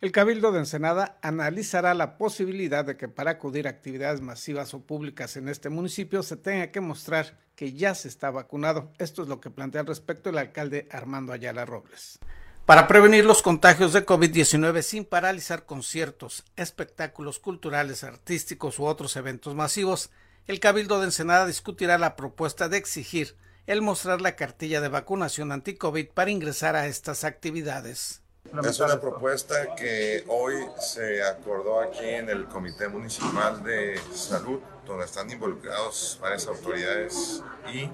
El 0.00 0.12
Cabildo 0.12 0.52
de 0.52 0.60
Ensenada 0.60 1.18
analizará 1.22 1.92
la 1.94 2.16
posibilidad 2.16 2.84
de 2.84 2.96
que 2.96 3.08
para 3.08 3.32
acudir 3.32 3.66
a 3.66 3.70
actividades 3.70 4.20
masivas 4.20 4.74
o 4.74 4.86
públicas 4.86 5.36
en 5.36 5.48
este 5.48 5.70
municipio 5.70 6.22
se 6.22 6.36
tenga 6.36 6.70
que 6.70 6.80
mostrar 6.80 7.36
que 7.56 7.72
ya 7.72 7.96
se 7.96 8.06
está 8.06 8.30
vacunado. 8.30 8.92
Esto 8.98 9.22
es 9.22 9.28
lo 9.28 9.40
que 9.40 9.50
plantea 9.50 9.80
al 9.80 9.88
respecto 9.88 10.30
el 10.30 10.38
alcalde 10.38 10.86
Armando 10.92 11.32
Ayala 11.32 11.64
Robles. 11.64 12.20
Para 12.66 12.86
prevenir 12.86 13.24
los 13.24 13.42
contagios 13.42 13.92
de 13.92 14.06
COVID-19 14.06 14.82
sin 14.82 15.04
paralizar 15.04 15.66
conciertos, 15.66 16.44
espectáculos 16.54 17.40
culturales, 17.40 18.04
artísticos 18.04 18.78
u 18.78 18.84
otros 18.84 19.16
eventos 19.16 19.56
masivos, 19.56 20.10
el 20.46 20.60
Cabildo 20.60 21.00
de 21.00 21.06
Ensenada 21.06 21.46
discutirá 21.46 21.98
la 21.98 22.14
propuesta 22.14 22.68
de 22.68 22.76
exigir 22.76 23.36
el 23.66 23.82
mostrar 23.82 24.20
la 24.20 24.36
cartilla 24.36 24.80
de 24.80 24.88
vacunación 24.88 25.50
anti-COVID 25.50 26.10
para 26.10 26.30
ingresar 26.30 26.76
a 26.76 26.86
estas 26.86 27.24
actividades. 27.24 28.22
Es 28.64 28.78
una 28.78 29.00
propuesta 29.00 29.74
que 29.74 30.24
hoy 30.28 30.54
se 30.78 31.20
acordó 31.24 31.80
aquí 31.80 32.04
en 32.04 32.28
el 32.28 32.46
Comité 32.46 32.86
Municipal 32.86 33.62
de 33.64 34.00
Salud, 34.14 34.60
donde 34.86 35.06
están 35.06 35.28
involucrados 35.30 36.18
varias 36.20 36.46
autoridades 36.46 37.42
y 37.72 37.90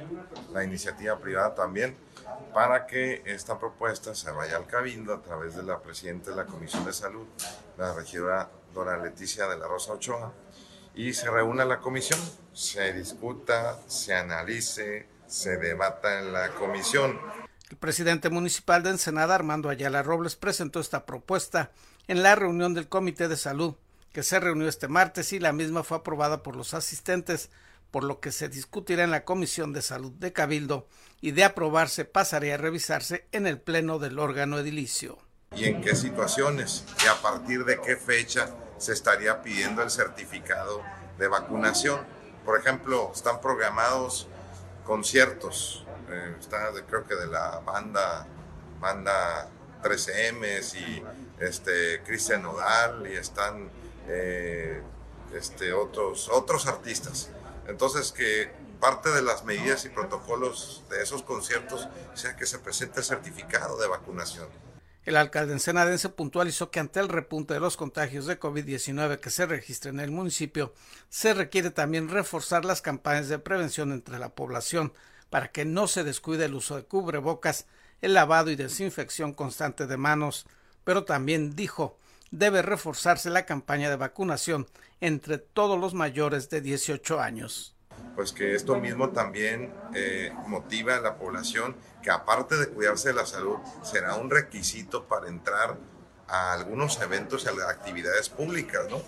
la 0.52 0.62
iniciativa 0.62 1.18
privada 1.18 1.54
también 1.54 1.96
para 2.52 2.86
que 2.86 3.22
esta 3.26 3.58
propuesta 3.58 4.14
se 4.14 4.30
vaya 4.30 4.56
al 4.56 4.66
Cabildo 4.66 5.14
a 5.14 5.22
través 5.22 5.54
de 5.54 5.62
la 5.62 5.80
presidenta 5.80 6.30
de 6.30 6.36
la 6.36 6.46
Comisión 6.46 6.84
de 6.84 6.92
Salud, 6.92 7.26
la 7.76 7.94
regidora 7.94 8.50
Dora 8.74 8.96
Leticia 8.96 9.46
de 9.46 9.58
la 9.58 9.66
Rosa 9.66 9.92
Ochoa, 9.92 10.32
y 10.94 11.12
se 11.12 11.30
reúna 11.30 11.64
la 11.64 11.78
comisión, 11.78 12.18
se 12.52 12.92
discuta, 12.92 13.78
se 13.86 14.14
analice, 14.14 15.06
se 15.26 15.56
debata 15.56 16.18
en 16.18 16.32
la 16.32 16.50
comisión. 16.54 17.20
El 17.70 17.76
presidente 17.76 18.30
municipal 18.30 18.82
de 18.82 18.90
Ensenada, 18.90 19.34
Armando 19.34 19.68
Ayala 19.68 20.02
Robles, 20.02 20.36
presentó 20.36 20.80
esta 20.80 21.06
propuesta 21.06 21.70
en 22.08 22.22
la 22.22 22.34
reunión 22.34 22.74
del 22.74 22.88
Comité 22.88 23.28
de 23.28 23.36
Salud, 23.36 23.74
que 24.12 24.22
se 24.22 24.40
reunió 24.40 24.68
este 24.68 24.88
martes 24.88 25.32
y 25.32 25.38
la 25.38 25.52
misma 25.52 25.84
fue 25.84 25.98
aprobada 25.98 26.42
por 26.42 26.56
los 26.56 26.74
asistentes 26.74 27.50
por 27.90 28.04
lo 28.04 28.20
que 28.20 28.32
se 28.32 28.48
discutirá 28.48 29.04
en 29.04 29.10
la 29.10 29.24
Comisión 29.24 29.72
de 29.72 29.82
Salud 29.82 30.12
de 30.12 30.32
Cabildo 30.32 30.88
y 31.20 31.32
de 31.32 31.44
aprobarse 31.44 32.04
pasaría 32.04 32.54
a 32.54 32.58
revisarse 32.58 33.26
en 33.32 33.46
el 33.46 33.60
Pleno 33.60 33.98
del 33.98 34.18
órgano 34.18 34.58
edilicio. 34.58 35.18
¿Y 35.56 35.64
en 35.64 35.80
qué 35.80 35.96
situaciones? 35.96 36.84
¿Y 37.04 37.08
a 37.08 37.14
partir 37.22 37.64
de 37.64 37.80
qué 37.80 37.96
fecha 37.96 38.50
se 38.76 38.92
estaría 38.92 39.42
pidiendo 39.42 39.82
el 39.82 39.90
certificado 39.90 40.82
de 41.18 41.28
vacunación? 41.28 42.00
Por 42.44 42.58
ejemplo, 42.58 43.10
están 43.14 43.40
programados 43.40 44.28
conciertos, 44.84 45.84
eh, 46.10 46.34
está 46.38 46.70
creo 46.86 47.06
que 47.06 47.14
de 47.14 47.26
la 47.26 47.60
banda, 47.60 48.26
banda 48.80 49.48
13M 49.82 50.74
y 50.74 51.02
este, 51.42 52.02
Cristian 52.04 52.42
Nodal 52.42 53.06
y 53.10 53.16
están 53.16 53.70
eh, 54.06 54.82
este, 55.34 55.72
otros, 55.72 56.28
otros 56.28 56.66
artistas 56.66 57.30
entonces, 57.68 58.12
que 58.12 58.50
parte 58.80 59.10
de 59.10 59.22
las 59.22 59.44
medidas 59.44 59.84
y 59.84 59.90
protocolos 59.90 60.84
de 60.90 61.02
esos 61.02 61.22
conciertos 61.22 61.88
sea 62.14 62.34
que 62.36 62.46
se 62.46 62.58
presente 62.58 63.00
el 63.00 63.04
certificado 63.04 63.78
de 63.78 63.86
vacunación. 63.86 64.48
El 65.04 65.16
alcalde 65.16 65.52
ensenadense 65.52 66.08
puntualizó 66.08 66.70
que 66.70 66.80
ante 66.80 67.00
el 67.00 67.08
repunte 67.08 67.54
de 67.54 67.60
los 67.60 67.76
contagios 67.76 68.26
de 68.26 68.38
COVID-19 68.38 69.20
que 69.20 69.30
se 69.30 69.46
registra 69.46 69.90
en 69.90 70.00
el 70.00 70.10
municipio, 70.10 70.74
se 71.08 71.34
requiere 71.34 71.70
también 71.70 72.08
reforzar 72.08 72.64
las 72.64 72.82
campañas 72.82 73.28
de 73.28 73.38
prevención 73.38 73.92
entre 73.92 74.18
la 74.18 74.30
población 74.30 74.92
para 75.30 75.48
que 75.48 75.64
no 75.64 75.88
se 75.88 76.04
descuide 76.04 76.46
el 76.46 76.54
uso 76.54 76.76
de 76.76 76.84
cubrebocas, 76.84 77.66
el 78.00 78.14
lavado 78.14 78.50
y 78.50 78.56
desinfección 78.56 79.32
constante 79.32 79.86
de 79.86 79.96
manos, 79.96 80.46
pero 80.84 81.04
también 81.04 81.54
dijo 81.56 81.98
debe 82.30 82.62
reforzarse 82.62 83.30
la 83.30 83.46
campaña 83.46 83.90
de 83.90 83.96
vacunación 83.96 84.66
entre 85.00 85.38
todos 85.38 85.78
los 85.78 85.94
mayores 85.94 86.50
de 86.50 86.60
18 86.60 87.20
años. 87.20 87.74
Pues 88.14 88.32
que 88.32 88.54
esto 88.54 88.76
mismo 88.78 89.10
también 89.10 89.72
eh, 89.94 90.32
motiva 90.46 90.96
a 90.96 91.00
la 91.00 91.16
población 91.16 91.76
que 92.02 92.10
aparte 92.10 92.56
de 92.56 92.68
cuidarse 92.68 93.08
de 93.08 93.14
la 93.14 93.26
salud, 93.26 93.58
será 93.82 94.14
un 94.14 94.30
requisito 94.30 95.04
para 95.06 95.28
entrar 95.28 95.76
a 96.28 96.52
algunos 96.52 97.00
eventos 97.00 97.44
y 97.44 97.48
a 97.48 97.70
actividades 97.70 98.28
públicas, 98.28 98.86
¿no? 98.90 99.02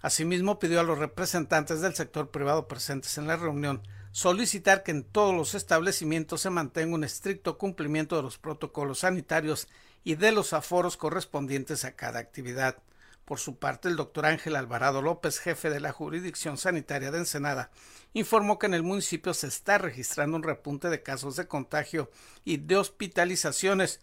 Asimismo, 0.00 0.58
pidió 0.58 0.80
a 0.80 0.82
los 0.82 0.98
representantes 0.98 1.80
del 1.80 1.94
sector 1.94 2.30
privado 2.30 2.66
presentes 2.66 3.18
en 3.18 3.26
la 3.26 3.36
reunión 3.36 3.82
solicitar 4.12 4.82
que 4.82 4.90
en 4.90 5.04
todos 5.04 5.34
los 5.34 5.54
establecimientos 5.54 6.42
se 6.42 6.50
mantenga 6.50 6.94
un 6.94 7.04
estricto 7.04 7.58
cumplimiento 7.58 8.16
de 8.16 8.22
los 8.22 8.38
protocolos 8.38 9.00
sanitarios 9.00 9.68
y 10.04 10.16
de 10.16 10.32
los 10.32 10.52
aforos 10.52 10.96
correspondientes 10.96 11.84
a 11.84 11.94
cada 11.94 12.18
actividad. 12.18 12.78
Por 13.24 13.38
su 13.38 13.56
parte, 13.56 13.88
el 13.88 13.96
doctor 13.96 14.26
Ángel 14.26 14.56
Alvarado 14.56 15.00
López, 15.00 15.38
jefe 15.38 15.70
de 15.70 15.80
la 15.80 15.92
jurisdicción 15.92 16.58
sanitaria 16.58 17.12
de 17.12 17.18
Ensenada, 17.18 17.70
informó 18.14 18.58
que 18.58 18.66
en 18.66 18.74
el 18.74 18.82
municipio 18.82 19.32
se 19.32 19.46
está 19.46 19.78
registrando 19.78 20.36
un 20.36 20.42
repunte 20.42 20.88
de 20.88 21.02
casos 21.02 21.36
de 21.36 21.46
contagio 21.46 22.10
y 22.44 22.56
de 22.56 22.76
hospitalizaciones, 22.76 24.00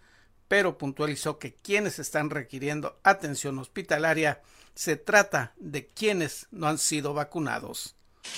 pero 0.48 0.77
puntualizó 0.77 1.38
que 1.38 1.53
quienes 1.53 2.00
están 2.00 2.29
requiriendo 2.29 2.98
atención 3.03 3.60
hospitalaria 3.60 4.41
se 4.74 4.96
trata 4.96 5.53
de 5.58 5.86
quienes 5.86 6.48
no 6.51 6.68
han 6.68 6.77
sido 6.77 7.13
vacunados. 7.13 7.96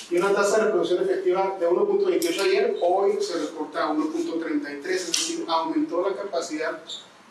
Y 0.09 0.17
una 0.17 0.33
tasa 0.33 0.57
de 0.57 0.65
reproducción 0.65 1.03
efectiva 1.03 1.57
de 1.59 1.67
1.28 1.67 2.41
ayer, 2.41 2.75
hoy 2.81 3.21
se 3.21 3.37
reporta 3.37 3.83
a 3.83 3.93
1.33, 3.93 4.85
es 4.85 5.07
decir, 5.07 5.45
aumentó 5.47 6.09
la 6.09 6.15
capacidad 6.15 6.81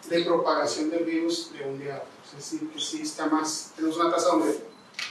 de 0.08 0.24
propagación 0.24 0.90
del 0.90 1.04
virus 1.04 1.52
de 1.52 1.64
un 1.64 1.78
día 1.78 1.96
a 1.96 1.98
otro. 1.98 2.08
Es 2.26 2.36
decir, 2.36 2.70
que 2.70 2.80
sí 2.80 3.02
está 3.02 3.26
más, 3.26 3.72
tenemos 3.76 3.96
una 3.96 4.10
tasa 4.10 4.28
donde 4.30 4.64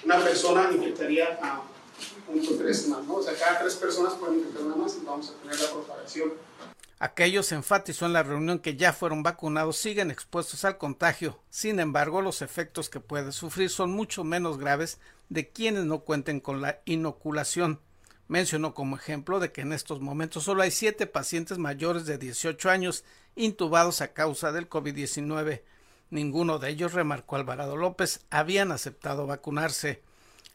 una 0.05 0.19
persona 0.24 0.69
infectaría 0.72 1.39
a 1.41 1.62
1.3 2.31 2.88
más, 2.88 3.03
¿no? 3.05 3.15
O 3.15 3.24
sea, 3.24 3.34
cada 3.34 3.60
tres 3.60 3.75
personas 3.75 4.13
pueden 4.13 4.39
infectar 4.39 4.63
una 4.63 4.75
más 4.75 4.96
y 4.96 5.05
vamos 5.05 5.29
a 5.29 5.41
tener 5.41 5.60
la 5.60 5.72
propagación. 5.72 6.34
Aquellos 7.01 7.53
enfatizó 7.53 8.05
en 8.05 8.13
la 8.13 8.24
reunión 8.24 8.60
que 8.60 8.75
ya 8.75 8.91
fueron 8.91 9.24
vacunados 9.24 9.77
siguen 9.77 10.12
expuestos 10.12 10.65
al 10.65 10.77
contagio. 10.77 11.39
Sin 11.50 11.79
embargo, 11.79 12.22
los 12.22 12.41
efectos 12.41 12.89
que 12.89 13.00
pueden 13.00 13.31
sufrir 13.31 13.69
son 13.69 13.91
mucho 13.91 14.25
menos 14.25 14.58
graves 14.58 15.00
de 15.29 15.50
quienes 15.50 15.86
no 15.86 16.00
cuenten 16.00 16.41
con 16.41 16.62
la 16.62 16.81
inoculación. 16.84 17.79
Mencionó 18.30 18.76
como 18.76 18.96
ejemplo 18.96 19.40
de 19.40 19.52
que 19.52 19.62
en 19.62 19.74
estos 19.74 20.02
momentos 20.02 20.44
solo 20.44 20.62
hay 20.62 20.70
siete 20.70 21.08
pacientes 21.08 21.58
mayores 21.58 22.06
de 22.06 22.20
18 22.20 22.70
años 22.70 23.04
intubados 23.36 24.02
a 24.02 24.14
causa 24.14 24.52
del 24.52 24.70
COVID-19. 24.70 25.64
Ninguno 26.12 26.60
de 26.60 26.70
ellos, 26.70 26.94
remarcó 26.94 27.38
Alvarado 27.38 27.76
López, 27.76 28.24
habían 28.30 28.72
aceptado 28.72 29.26
vacunarse. 29.26 30.04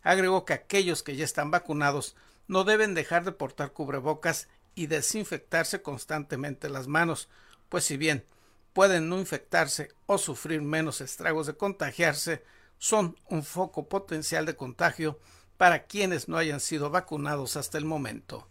Agregó 0.05 0.45
que 0.45 0.53
aquellos 0.53 1.03
que 1.03 1.17
ya 1.17 1.25
están 1.25 1.51
vacunados 1.51 2.15
no 2.47 2.63
deben 2.63 2.95
dejar 2.95 3.25
de 3.25 3.33
portar 3.33 3.73
cubrebocas 3.73 4.47
y 4.77 4.87
desinfectarse 4.87 5.83
constantemente 5.83 6.69
las 6.69 6.87
manos, 6.87 7.29
pues 7.69 7.85
si 7.85 7.97
bien 7.97 8.25
pueden 8.73 9.09
no 9.09 9.19
infectarse 9.19 9.91
o 10.07 10.19
sufrir 10.19 10.63
menos 10.63 11.01
estragos 11.01 11.49
de 11.49 11.57
contagiarse, 11.57 12.45
son 12.79 13.17
un 13.29 13.43
foco 13.43 13.89
potencial 13.89 14.47
de 14.47 14.55
contagio 14.55 15.19
para 15.57 15.85
quienes 15.85 16.29
no 16.29 16.37
hayan 16.37 16.61
sido 16.61 16.91
vacunados 16.91 17.57
hasta 17.57 17.79
el 17.79 17.85
momento. 17.85 18.49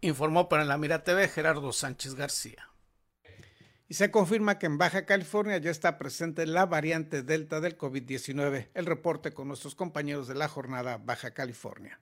Informó 0.00 0.48
para 0.48 0.64
la 0.64 0.78
Mira 0.78 1.04
TV 1.04 1.28
Gerardo 1.28 1.72
Sánchez 1.72 2.14
García. 2.14 2.68
Y 3.88 3.94
se 3.94 4.10
confirma 4.10 4.58
que 4.58 4.66
en 4.66 4.78
Baja 4.78 5.04
California 5.04 5.58
ya 5.58 5.70
está 5.70 5.98
presente 5.98 6.46
la 6.46 6.64
variante 6.64 7.22
Delta 7.22 7.60
del 7.60 7.76
COVID-19. 7.76 8.70
El 8.72 8.86
reporte 8.86 9.32
con 9.32 9.48
nuestros 9.48 9.74
compañeros 9.74 10.28
de 10.28 10.34
la 10.34 10.48
jornada 10.48 10.96
Baja 10.96 11.32
California. 11.32 12.00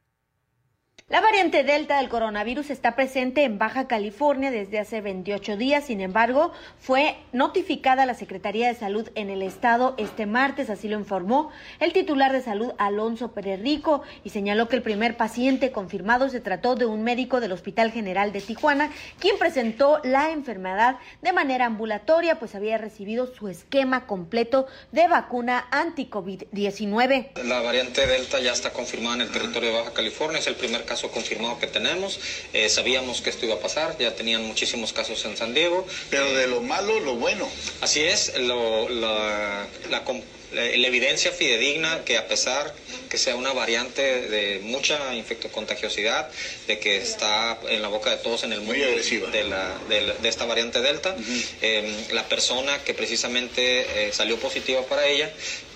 La 1.11 1.21
variante 1.21 1.65
Delta 1.65 1.99
del 1.99 2.09
coronavirus 2.09 2.71
está 2.71 2.95
presente 2.95 3.43
en 3.43 3.59
Baja 3.59 3.89
California 3.89 4.53
desde 4.53 4.79
hace 4.79 5.01
28 5.01 5.57
días, 5.57 5.87
sin 5.87 6.01
embargo, 6.01 6.53
fue 6.79 7.17
notificada 7.33 8.05
a 8.05 8.07
la 8.07 8.15
Secretaría 8.15 8.69
de 8.69 8.79
Salud 8.79 9.09
en 9.17 9.29
el 9.29 9.43
estado 9.43 9.97
este 9.99 10.27
martes, 10.27 10.71
así 10.71 10.87
lo 10.87 10.97
informó 10.97 11.51
el 11.81 11.93
titular 11.93 12.33
de 12.33 12.43
salud 12.43 12.75
Alonso 12.79 13.33
Pérez 13.33 13.61
Rico 13.61 14.03
y 14.23 14.31
señaló 14.31 14.69
que 14.69 14.77
el 14.77 14.83
primer 14.83 15.17
paciente 15.17 15.73
confirmado 15.73 16.29
se 16.29 16.39
trató 16.39 16.77
de 16.77 16.87
un 16.87 17.03
médico 17.03 17.41
del 17.41 17.51
Hospital 17.51 17.91
General 17.91 18.33
de 18.33 18.41
Tijuana, 18.41 18.93
quien 19.19 19.37
presentó 19.37 20.01
la 20.05 20.31
enfermedad 20.31 20.99
de 21.23 21.33
manera 21.33 21.67
ambulatoria, 21.67 22.39
pues 22.39 22.55
había 22.55 22.79
recibido 22.79 23.27
su 23.27 23.49
esquema 23.49 24.07
completo 24.07 24.69
de 24.93 25.09
vacuna 25.09 25.67
anti-COVID-19. 25.73 27.43
La 27.43 27.63
variante 27.63 28.07
Delta 28.07 28.39
ya 28.39 28.53
está 28.53 28.73
confirmada 28.73 29.17
en 29.17 29.23
el 29.23 29.33
territorio 29.33 29.71
de 29.71 29.77
Baja 29.77 29.93
California, 29.93 30.39
es 30.39 30.47
el 30.47 30.55
primer 30.55 30.85
caso 30.85 31.00
confirmado 31.09 31.59
que 31.59 31.67
tenemos. 31.67 32.21
Eh, 32.53 32.69
sabíamos 32.69 33.21
que 33.21 33.31
esto 33.31 33.47
iba 33.47 33.55
a 33.55 33.61
pasar, 33.61 33.97
ya 33.99 34.15
tenían 34.15 34.45
muchísimos 34.45 34.93
casos 34.93 35.25
en 35.25 35.37
San 35.37 35.55
Diego. 35.55 35.87
Pero 36.11 36.33
de 36.35 36.47
lo 36.47 36.61
malo, 36.61 37.01
lo 37.01 37.15
bueno. 37.15 37.49
Así 37.81 38.01
es, 38.01 38.37
lo, 38.39 38.89
la, 38.89 39.67
la, 39.91 40.05
la, 40.53 40.67
evidencia 40.67 41.33
fidedigna 41.33 42.05
que 42.05 42.19
a 42.19 42.29
pesar 42.29 42.75
que 43.09 43.19
sea 43.19 43.35
una 43.35 43.53
variante 43.53 44.29
de 44.29 44.61
mucha 44.63 45.15
infectocontagiosidad, 45.15 46.31
de 46.69 46.79
que 46.79 46.97
está 46.99 47.59
en 47.69 47.83
la 47.83 47.89
boca 47.89 48.11
de 48.11 48.19
todos 48.19 48.45
en 48.45 48.53
el 48.53 48.61
mundo 48.61 48.85
de, 49.33 49.45
la, 49.45 49.77
de, 49.89 50.15
de, 50.21 50.29
esta 50.29 50.45
variante 50.45 50.81
Delta, 50.81 51.17
uh 51.19 51.21
-huh. 51.21 51.45
eh, 51.61 52.07
la 52.13 52.29
persona 52.29 52.79
que 52.85 52.95
precisamente 52.95 54.07
eh, 54.07 54.13
salió 54.13 54.39
positiva 54.39 54.83
para 54.83 55.07
ella 55.07 55.31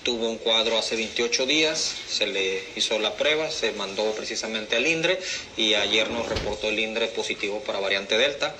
tuvo 0.05 0.29
un 0.29 0.37
cuadro 0.37 0.77
hace 0.77 0.95
28 0.95 1.45
días, 1.47 1.79
se 1.79 2.27
le 2.27 2.63
hizo 2.75 2.97
la 2.99 3.15
prueba, 3.15 3.49
se 3.49 3.71
mandó 3.73 4.09
precisamente 4.11 4.75
al 4.77 4.85
INDRE 4.85 5.19
y 5.57 5.73
ayer 5.73 6.11
nos 6.11 6.29
reportó 6.29 6.69
el 6.69 6.79
INDRE 6.79 7.07
positivo 7.07 7.59
para 7.61 7.79
variante 7.79 8.17
Delta. 8.17 8.55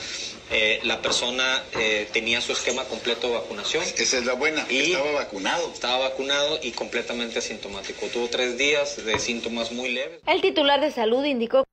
Eh, 0.51 0.79
la 0.83 1.01
persona 1.01 1.63
eh, 1.77 2.07
tenía 2.11 2.41
su 2.41 2.51
esquema 2.51 2.83
completo 2.85 3.27
de 3.27 3.35
vacunación. 3.35 3.83
Esa 3.83 4.17
es 4.17 4.25
la 4.25 4.33
buena, 4.33 4.65
y 4.69 4.91
estaba 4.91 5.11
vacunado. 5.11 5.71
Estaba 5.71 6.09
vacunado 6.09 6.59
y 6.61 6.71
completamente 6.71 7.39
asintomático. 7.39 8.07
Tuvo 8.07 8.27
tres 8.27 8.57
días 8.57 9.05
de 9.05 9.19
síntomas 9.19 9.71
muy 9.71 9.89
leves. 9.89 10.19
El 10.25 10.41
titular 10.41 10.81
de 10.81 10.91
salud 10.91 11.23
indicó 11.25 11.63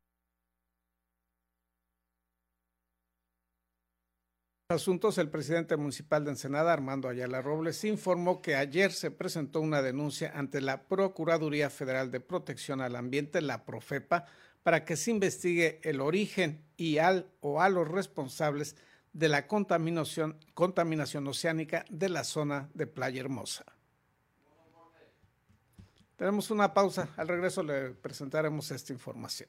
asuntos, 4.73 5.19
el 5.19 5.29
presidente 5.29 5.77
municipal 5.77 6.25
de 6.25 6.31
Ensenada, 6.31 6.73
Armando 6.73 7.09
Ayala 7.09 7.41
Robles, 7.41 7.85
informó 7.85 8.43
que 8.43 8.57
ayer 8.57 8.91
se 8.91 9.11
presentó 9.11 9.61
una 9.61 9.83
denuncia 9.83 10.33
ante 10.35 10.61
la 10.61 10.83
Procuraduría 10.83 11.71
Federal 11.71 12.11
de 12.11 12.19
Protección 12.19 12.81
al 12.81 12.97
Ambiente, 12.97 13.41
la 13.41 13.65
Profepa, 13.65 14.25
para 14.63 14.85
que 14.85 14.97
se 14.97 15.11
investigue 15.11 15.81
el 15.85 16.01
origen 16.01 16.65
y 16.77 16.99
al 16.99 17.29
o 17.41 17.61
a 17.61 17.69
los 17.69 17.87
responsables 17.87 18.77
de 19.13 19.29
la 19.29 19.47
contaminación, 19.47 20.39
contaminación 20.55 21.27
oceánica 21.29 21.85
de 21.91 22.09
la 22.09 22.25
zona 22.25 22.69
de 22.75 22.87
Playa 22.87 23.21
Hermosa. 23.21 23.65
Tenemos 26.17 26.51
una 26.51 26.73
pausa. 26.73 27.09
Al 27.17 27.29
regreso 27.29 27.63
le 27.63 27.91
presentaremos 27.91 28.71
esta 28.71 28.93
información. 28.93 29.49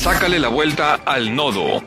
Sácale 0.00 0.38
la 0.38 0.48
vuelta 0.48 0.94
al 0.94 1.36
nodo. 1.36 1.84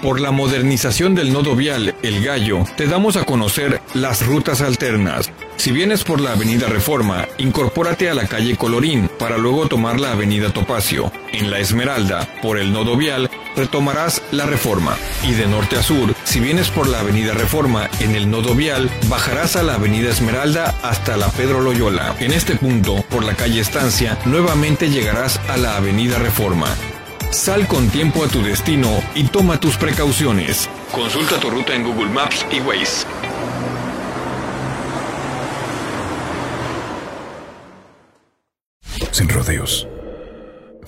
Por 0.00 0.18
la 0.18 0.30
modernización 0.30 1.14
del 1.14 1.30
nodo 1.30 1.54
vial 1.54 1.94
El 2.02 2.24
Gallo, 2.24 2.64
te 2.78 2.86
damos 2.86 3.16
a 3.16 3.24
conocer 3.24 3.82
las 3.92 4.24
rutas 4.26 4.62
alternas. 4.62 5.30
Si 5.56 5.70
vienes 5.70 6.02
por 6.02 6.22
la 6.22 6.32
avenida 6.32 6.68
Reforma, 6.68 7.28
incorpórate 7.36 8.08
a 8.08 8.14
la 8.14 8.26
calle 8.26 8.56
Colorín 8.56 9.10
para 9.18 9.36
luego 9.36 9.68
tomar 9.68 10.00
la 10.00 10.12
avenida 10.12 10.50
Topacio. 10.54 11.12
En 11.34 11.50
la 11.50 11.58
Esmeralda, 11.58 12.26
por 12.40 12.56
el 12.56 12.72
nodo 12.72 12.96
vial, 12.96 13.28
retomarás 13.54 14.22
la 14.30 14.46
Reforma. 14.46 14.96
Y 15.28 15.32
de 15.32 15.46
norte 15.46 15.76
a 15.76 15.82
sur, 15.82 16.14
si 16.24 16.40
vienes 16.40 16.70
por 16.70 16.88
la 16.88 17.00
avenida 17.00 17.34
Reforma 17.34 17.90
en 18.00 18.16
el 18.16 18.30
nodo 18.30 18.54
vial, 18.54 18.90
bajarás 19.10 19.56
a 19.56 19.62
la 19.62 19.74
avenida 19.74 20.08
Esmeralda 20.08 20.74
hasta 20.82 21.18
la 21.18 21.28
Pedro 21.28 21.60
Loyola. 21.60 22.16
En 22.20 22.32
este 22.32 22.56
punto, 22.56 23.04
por 23.10 23.22
la 23.22 23.34
calle 23.34 23.60
Estancia, 23.60 24.16
nuevamente 24.24 24.88
llegarás 24.88 25.38
a 25.50 25.58
la 25.58 25.76
avenida 25.76 26.18
Reforma. 26.18 26.74
Sal 27.30 27.66
con 27.66 27.88
tiempo 27.90 28.24
a 28.24 28.28
tu 28.28 28.42
destino 28.42 28.88
y 29.14 29.24
toma 29.24 29.58
tus 29.58 29.76
precauciones. 29.76 30.68
Consulta 30.92 31.38
tu 31.38 31.50
ruta 31.50 31.74
en 31.74 31.84
Google 31.84 32.10
Maps 32.10 32.44
y 32.50 32.60
Waze. 32.60 33.06
Sin 39.12 39.28
rodeos. 39.28 39.86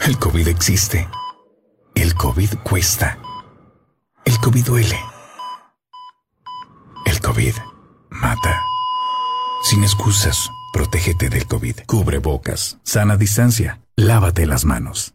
El 0.01 0.19
COVID 0.19 0.49
existe. 0.49 1.09
El 1.95 2.15
COVID 2.15 2.51
cuesta. 2.65 3.19
El 4.25 4.39
COVID 4.39 4.65
duele. 4.65 5.13
COVID 7.23 7.55
mata. 8.11 8.63
Sin 9.63 9.83
excusas, 9.85 10.51
protégete 10.73 11.29
del 11.29 11.47
COVID. 11.47 11.77
Cubre 11.87 12.19
bocas, 12.19 12.79
sana 12.83 13.17
distancia, 13.17 13.81
lávate 13.97 14.45
las 14.45 14.65
manos. 14.65 15.15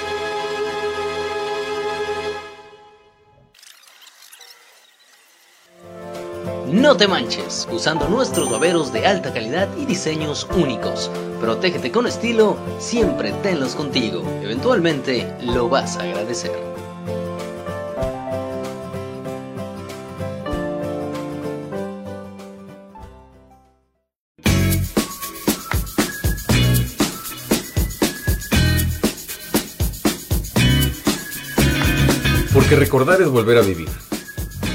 No 6.71 6.95
te 6.95 7.05
manches, 7.05 7.67
usando 7.69 8.07
nuestros 8.07 8.49
baberos 8.49 8.93
de 8.93 9.05
alta 9.05 9.33
calidad 9.33 9.67
y 9.77 9.85
diseños 9.85 10.47
únicos. 10.55 11.11
Protégete 11.41 11.91
con 11.91 12.07
estilo, 12.07 12.55
siempre 12.79 13.33
tenlos 13.43 13.75
contigo. 13.75 14.23
Eventualmente 14.41 15.35
lo 15.41 15.67
vas 15.67 15.97
a 15.97 16.03
agradecer. 16.03 16.53
Porque 32.53 32.77
recordar 32.77 33.21
es 33.21 33.27
volver 33.27 33.57
a 33.57 33.61
vivir. 33.61 33.89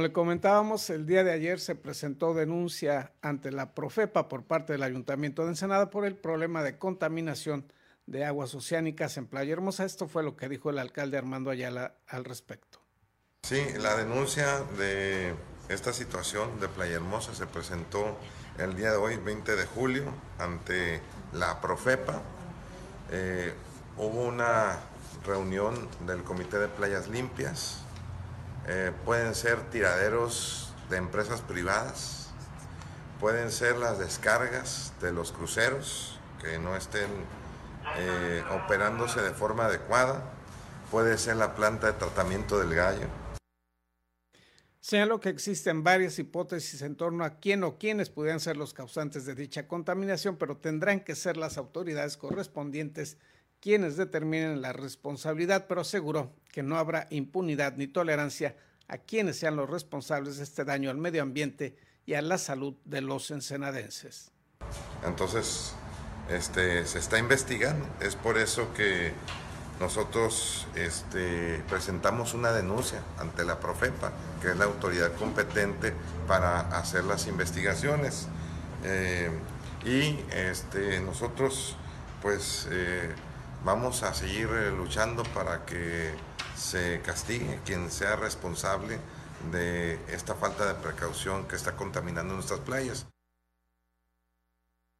Le 0.00 0.12
comentábamos, 0.12 0.88
el 0.90 1.06
día 1.06 1.24
de 1.24 1.32
ayer 1.32 1.60
se 1.60 1.74
presentó 1.74 2.34
denuncia 2.34 3.12
ante 3.20 3.50
la 3.50 3.74
Profepa 3.74 4.28
por 4.28 4.44
parte 4.44 4.72
del 4.72 4.82
Ayuntamiento 4.82 5.42
de 5.42 5.50
Ensenada 5.50 5.90
por 5.90 6.06
el 6.06 6.16
problema 6.16 6.62
de 6.62 6.78
contaminación 6.78 7.70
de 8.06 8.24
aguas 8.24 8.54
oceánicas 8.54 9.16
en 9.16 9.26
Playa 9.26 9.52
Hermosa. 9.52 9.84
Esto 9.84 10.08
fue 10.08 10.22
lo 10.22 10.36
que 10.36 10.48
dijo 10.48 10.70
el 10.70 10.78
alcalde 10.78 11.18
Armando 11.18 11.50
Ayala 11.50 11.94
al 12.06 12.24
respecto. 12.24 12.80
Sí, 13.42 13.60
la 13.78 13.96
denuncia 13.96 14.60
de 14.78 15.34
esta 15.68 15.92
situación 15.92 16.60
de 16.60 16.68
Playa 16.68 16.94
Hermosa 16.94 17.34
se 17.34 17.46
presentó 17.46 18.16
el 18.58 18.76
día 18.76 18.92
de 18.92 18.96
hoy, 18.96 19.16
20 19.16 19.56
de 19.56 19.66
julio, 19.66 20.04
ante 20.38 21.00
la 21.32 21.60
Profepa. 21.60 22.22
Eh, 23.10 23.52
hubo 23.96 24.26
una 24.26 24.78
reunión 25.26 25.88
del 26.06 26.22
Comité 26.22 26.58
de 26.58 26.68
Playas 26.68 27.08
Limpias, 27.08 27.81
eh, 28.68 28.92
pueden 29.04 29.34
ser 29.34 29.60
tiraderos 29.70 30.72
de 30.88 30.96
empresas 30.96 31.40
privadas, 31.40 32.30
pueden 33.20 33.50
ser 33.50 33.76
las 33.76 33.98
descargas 33.98 34.92
de 35.00 35.12
los 35.12 35.32
cruceros 35.32 36.18
que 36.40 36.58
no 36.58 36.76
estén 36.76 37.08
eh, 37.96 38.42
operándose 38.50 39.20
de 39.20 39.30
forma 39.30 39.66
adecuada, 39.66 40.22
puede 40.90 41.18
ser 41.18 41.36
la 41.36 41.54
planta 41.54 41.88
de 41.88 41.92
tratamiento 41.94 42.58
del 42.58 42.74
gallo. 42.74 43.06
Señaló 44.80 45.20
que 45.20 45.28
existen 45.28 45.84
varias 45.84 46.18
hipótesis 46.18 46.82
en 46.82 46.96
torno 46.96 47.24
a 47.24 47.38
quién 47.38 47.62
o 47.62 47.78
quiénes 47.78 48.10
pudieran 48.10 48.40
ser 48.40 48.56
los 48.56 48.74
causantes 48.74 49.24
de 49.24 49.36
dicha 49.36 49.68
contaminación, 49.68 50.36
pero 50.36 50.56
tendrán 50.56 51.00
que 51.00 51.14
ser 51.14 51.36
las 51.36 51.56
autoridades 51.56 52.16
correspondientes 52.16 53.16
quienes 53.62 53.96
determinen 53.96 54.60
la 54.60 54.72
responsabilidad, 54.72 55.66
pero 55.68 55.82
aseguró 55.82 56.34
que 56.50 56.64
no 56.64 56.76
habrá 56.76 57.06
impunidad 57.10 57.76
ni 57.76 57.86
tolerancia 57.86 58.56
a 58.88 58.98
quienes 58.98 59.38
sean 59.38 59.54
los 59.54 59.70
responsables 59.70 60.36
de 60.36 60.42
este 60.42 60.64
daño 60.64 60.90
al 60.90 60.98
medio 60.98 61.22
ambiente 61.22 61.76
y 62.04 62.14
a 62.14 62.22
la 62.22 62.38
salud 62.38 62.74
de 62.84 63.00
los 63.00 63.30
ensenadenses. 63.30 64.32
Entonces, 65.06 65.74
este, 66.28 66.84
se 66.86 66.98
está 66.98 67.18
investigando. 67.18 67.86
Es 68.00 68.16
por 68.16 68.36
eso 68.36 68.74
que 68.74 69.12
nosotros 69.78 70.66
este, 70.74 71.62
presentamos 71.68 72.34
una 72.34 72.50
denuncia 72.52 73.00
ante 73.18 73.44
la 73.44 73.60
Profepa, 73.60 74.12
que 74.40 74.50
es 74.50 74.56
la 74.56 74.64
autoridad 74.64 75.12
competente 75.14 75.94
para 76.26 76.60
hacer 76.76 77.04
las 77.04 77.28
investigaciones. 77.28 78.26
Eh, 78.82 79.30
y 79.84 80.18
este, 80.32 81.00
nosotros, 81.00 81.76
pues, 82.20 82.66
eh, 82.72 83.14
vamos 83.64 84.02
a 84.02 84.12
seguir 84.14 84.48
eh, 84.48 84.70
luchando 84.70 85.22
para 85.34 85.64
que 85.64 86.10
se 86.56 87.00
castigue 87.02 87.60
quien 87.64 87.90
sea 87.90 88.16
responsable 88.16 88.98
de 89.50 89.94
esta 90.08 90.34
falta 90.34 90.66
de 90.66 90.74
precaución 90.74 91.46
que 91.46 91.56
está 91.56 91.76
contaminando 91.76 92.34
nuestras 92.34 92.60
playas. 92.60 93.06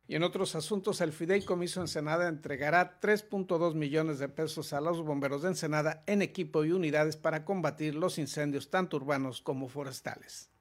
Y 0.08 0.16
en 0.16 0.24
otros 0.24 0.54
asuntos, 0.56 1.00
el 1.00 1.12
Fideicomiso 1.12 1.80
Ensenada 1.80 2.28
entregará 2.28 3.00
3.2 3.00 3.74
millones 3.74 4.18
de 4.18 4.28
pesos 4.28 4.72
a 4.72 4.80
los 4.80 5.00
bomberos 5.02 5.42
de 5.42 5.48
Ensenada 5.48 6.02
en 6.06 6.22
equipo 6.22 6.64
y 6.64 6.72
unidades 6.72 7.16
para 7.16 7.44
combatir 7.44 7.94
los 7.94 8.18
incendios 8.18 8.68
tanto 8.68 8.96
urbanos 8.96 9.40
como 9.40 9.68
forestales. 9.68 10.51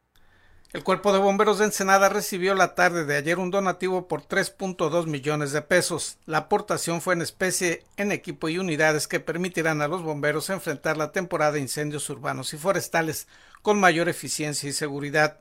El 0.74 0.86
Cuerpo 0.86 1.12
de 1.12 1.20
Bomberos 1.20 1.60
de 1.60 1.66
Ensenada 1.66 2.08
recibió 2.08 2.56
la 2.56 2.76
tarde 2.76 3.04
de 3.04 3.18
ayer 3.18 3.40
un 3.40 3.52
donativo 3.52 4.08
por 4.08 4.22
3.2 4.22 5.06
millones 5.06 5.52
de 5.52 5.62
pesos. 5.62 6.18
La 6.26 6.38
aportación 6.38 7.02
fue 7.02 7.14
en 7.14 7.22
especie 7.22 7.84
en 7.98 8.14
equipo 8.14 8.48
y 8.48 8.58
unidades 8.58 9.06
que 9.10 9.20
permitirán 9.20 9.82
a 9.82 9.90
los 9.90 10.02
bomberos 10.02 10.50
enfrentar 10.50 10.96
la 10.96 11.12
temporada 11.12 11.52
de 11.52 11.60
incendios 11.60 12.10
urbanos 12.10 12.54
y 12.54 12.58
forestales 12.58 13.28
con 13.62 13.82
mayor 13.82 14.08
eficiencia 14.08 14.70
y 14.70 14.72
seguridad. 14.72 15.40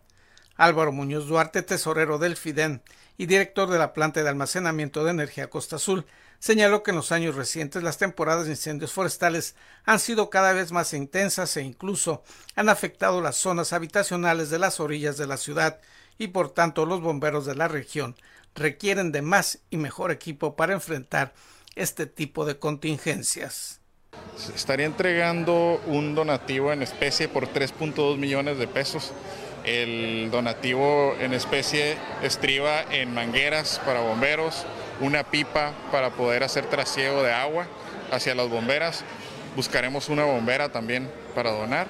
Álvaro 0.56 0.90
Muñoz 0.90 1.28
Duarte, 1.28 1.62
tesorero 1.62 2.18
del 2.18 2.36
FIDEN 2.36 2.82
y 3.16 3.26
director 3.26 3.70
de 3.70 3.78
la 3.78 3.92
planta 3.92 4.24
de 4.24 4.28
almacenamiento 4.28 5.04
de 5.04 5.12
energía 5.12 5.48
Costa 5.48 5.76
Azul, 5.76 6.06
señaló 6.40 6.82
que 6.82 6.90
en 6.90 6.96
los 6.96 7.12
años 7.12 7.36
recientes 7.36 7.84
las 7.84 7.98
temporadas 7.98 8.46
de 8.46 8.52
incendios 8.52 8.92
forestales 8.92 9.54
han 9.84 10.00
sido 10.00 10.30
cada 10.30 10.52
vez 10.52 10.72
más 10.72 10.92
intensas 10.92 11.56
e 11.56 11.62
incluso 11.62 12.24
han 12.56 12.68
afectado 12.68 13.20
las 13.20 13.36
zonas 13.36 13.72
habitacionales 13.72 14.50
de 14.50 14.58
las 14.58 14.80
orillas 14.80 15.16
de 15.16 15.28
la 15.28 15.36
ciudad 15.36 15.80
y 16.18 16.28
por 16.28 16.50
tanto 16.52 16.84
los 16.86 17.00
bomberos 17.00 17.46
de 17.46 17.54
la 17.54 17.68
región 17.68 18.16
requieren 18.56 19.12
de 19.12 19.22
más 19.22 19.60
y 19.70 19.76
mejor 19.76 20.10
equipo 20.10 20.56
para 20.56 20.72
enfrentar 20.72 21.32
este 21.76 22.06
tipo 22.06 22.44
de 22.44 22.58
contingencias. 22.58 23.80
Estaría 24.52 24.86
entregando 24.86 25.80
un 25.86 26.16
donativo 26.16 26.72
en 26.72 26.82
especie 26.82 27.28
por 27.28 27.46
3.2 27.46 28.16
millones 28.16 28.58
de 28.58 28.66
pesos 28.66 29.12
el 29.64 30.30
donativo 30.30 31.14
en 31.20 31.34
especie 31.34 31.96
estriba 32.22 32.82
en 32.90 33.12
mangueras 33.12 33.80
para 33.84 34.00
bomberos, 34.00 34.64
una 35.00 35.24
pipa 35.24 35.72
para 35.90 36.10
poder 36.10 36.44
hacer 36.44 36.66
trasiego 36.66 37.22
de 37.22 37.32
agua 37.32 37.66
hacia 38.10 38.34
las 38.34 38.48
bomberas. 38.48 39.04
Buscaremos 39.56 40.08
una 40.08 40.24
bombera 40.24 40.70
también 40.70 41.10
para 41.34 41.50
donar 41.50 41.88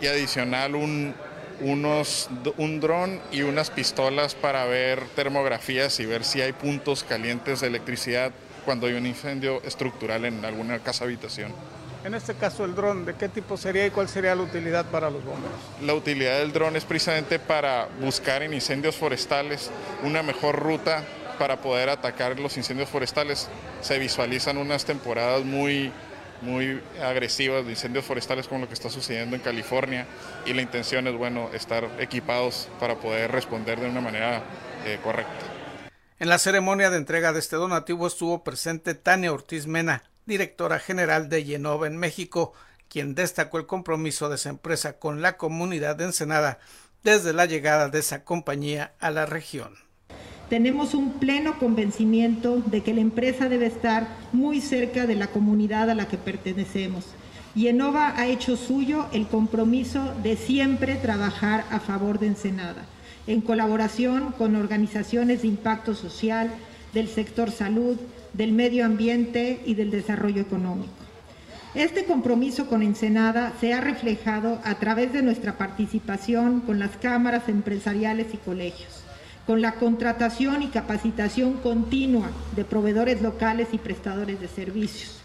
y 0.00 0.06
adicional 0.06 0.74
un, 0.74 1.14
unos, 1.60 2.28
un 2.56 2.80
dron 2.80 3.20
y 3.30 3.42
unas 3.42 3.70
pistolas 3.70 4.34
para 4.34 4.64
ver 4.66 5.04
termografías 5.14 5.98
y 6.00 6.06
ver 6.06 6.24
si 6.24 6.40
hay 6.40 6.52
puntos 6.52 7.04
calientes 7.04 7.60
de 7.60 7.68
electricidad 7.68 8.32
cuando 8.64 8.86
hay 8.86 8.94
un 8.94 9.06
incendio 9.06 9.60
estructural 9.64 10.24
en 10.24 10.44
alguna 10.44 10.78
casa 10.78 11.04
habitación. 11.04 11.52
En 12.04 12.14
este 12.14 12.34
caso, 12.34 12.64
el 12.64 12.74
dron, 12.74 13.04
¿de 13.04 13.14
qué 13.14 13.28
tipo 13.28 13.56
sería 13.56 13.86
y 13.86 13.90
cuál 13.90 14.08
sería 14.08 14.34
la 14.34 14.42
utilidad 14.42 14.84
para 14.86 15.08
los 15.08 15.24
bomberos? 15.24 15.56
La 15.82 15.94
utilidad 15.94 16.38
del 16.38 16.52
dron 16.52 16.74
es 16.74 16.84
precisamente 16.84 17.38
para 17.38 17.88
buscar 18.00 18.42
en 18.42 18.54
incendios 18.54 18.96
forestales 18.96 19.70
una 20.02 20.24
mejor 20.24 20.58
ruta 20.58 21.04
para 21.42 21.60
poder 21.60 21.88
atacar 21.88 22.38
los 22.38 22.56
incendios 22.56 22.88
forestales. 22.88 23.48
Se 23.80 23.98
visualizan 23.98 24.58
unas 24.58 24.84
temporadas 24.84 25.44
muy, 25.44 25.90
muy 26.40 26.80
agresivas 27.02 27.64
de 27.64 27.72
incendios 27.72 28.04
forestales 28.04 28.46
como 28.46 28.60
lo 28.60 28.68
que 28.68 28.74
está 28.74 28.88
sucediendo 28.88 29.34
en 29.34 29.42
California 29.42 30.06
y 30.46 30.52
la 30.52 30.62
intención 30.62 31.08
es, 31.08 31.16
bueno, 31.16 31.50
estar 31.52 31.90
equipados 31.98 32.68
para 32.78 32.94
poder 32.94 33.32
responder 33.32 33.80
de 33.80 33.90
una 33.90 34.00
manera 34.00 34.44
eh, 34.86 35.00
correcta. 35.02 35.44
En 36.20 36.28
la 36.28 36.38
ceremonia 36.38 36.90
de 36.90 36.98
entrega 36.98 37.32
de 37.32 37.40
este 37.40 37.56
donativo 37.56 38.06
estuvo 38.06 38.44
presente 38.44 38.94
Tania 38.94 39.32
Ortiz 39.32 39.66
Mena, 39.66 40.04
directora 40.26 40.78
general 40.78 41.28
de 41.28 41.42
Yenova 41.42 41.88
en 41.88 41.96
México, 41.96 42.52
quien 42.88 43.16
destacó 43.16 43.58
el 43.58 43.66
compromiso 43.66 44.28
de 44.28 44.36
esa 44.36 44.50
empresa 44.50 45.00
con 45.00 45.22
la 45.22 45.36
comunidad 45.36 45.96
de 45.96 46.04
Ensenada 46.04 46.60
desde 47.02 47.32
la 47.32 47.46
llegada 47.46 47.88
de 47.88 47.98
esa 47.98 48.22
compañía 48.22 48.94
a 49.00 49.10
la 49.10 49.26
región. 49.26 49.82
Tenemos 50.52 50.92
un 50.92 51.12
pleno 51.14 51.58
convencimiento 51.58 52.58
de 52.66 52.82
que 52.82 52.92
la 52.92 53.00
empresa 53.00 53.48
debe 53.48 53.64
estar 53.64 54.06
muy 54.34 54.60
cerca 54.60 55.06
de 55.06 55.14
la 55.14 55.28
comunidad 55.28 55.88
a 55.88 55.94
la 55.94 56.08
que 56.08 56.18
pertenecemos. 56.18 57.06
Yenova 57.54 58.12
ha 58.18 58.26
hecho 58.26 58.58
suyo 58.58 59.06
el 59.14 59.26
compromiso 59.28 60.12
de 60.22 60.36
siempre 60.36 60.96
trabajar 60.96 61.64
a 61.70 61.80
favor 61.80 62.18
de 62.18 62.26
Ensenada, 62.26 62.84
en 63.26 63.40
colaboración 63.40 64.32
con 64.32 64.54
organizaciones 64.54 65.40
de 65.40 65.48
impacto 65.48 65.94
social, 65.94 66.50
del 66.92 67.08
sector 67.08 67.50
salud, 67.50 67.96
del 68.34 68.52
medio 68.52 68.84
ambiente 68.84 69.62
y 69.64 69.72
del 69.72 69.90
desarrollo 69.90 70.42
económico. 70.42 70.92
Este 71.74 72.04
compromiso 72.04 72.66
con 72.66 72.82
Ensenada 72.82 73.54
se 73.58 73.72
ha 73.72 73.80
reflejado 73.80 74.60
a 74.64 74.74
través 74.74 75.14
de 75.14 75.22
nuestra 75.22 75.56
participación 75.56 76.60
con 76.60 76.78
las 76.78 76.98
cámaras 76.98 77.48
empresariales 77.48 78.34
y 78.34 78.36
colegios, 78.36 79.01
con 79.46 79.60
la 79.60 79.72
contratación 79.72 80.62
y 80.62 80.68
capacitación 80.68 81.54
continua 81.54 82.30
de 82.54 82.64
proveedores 82.64 83.22
locales 83.22 83.68
y 83.72 83.78
prestadores 83.78 84.40
de 84.40 84.48
servicios, 84.48 85.20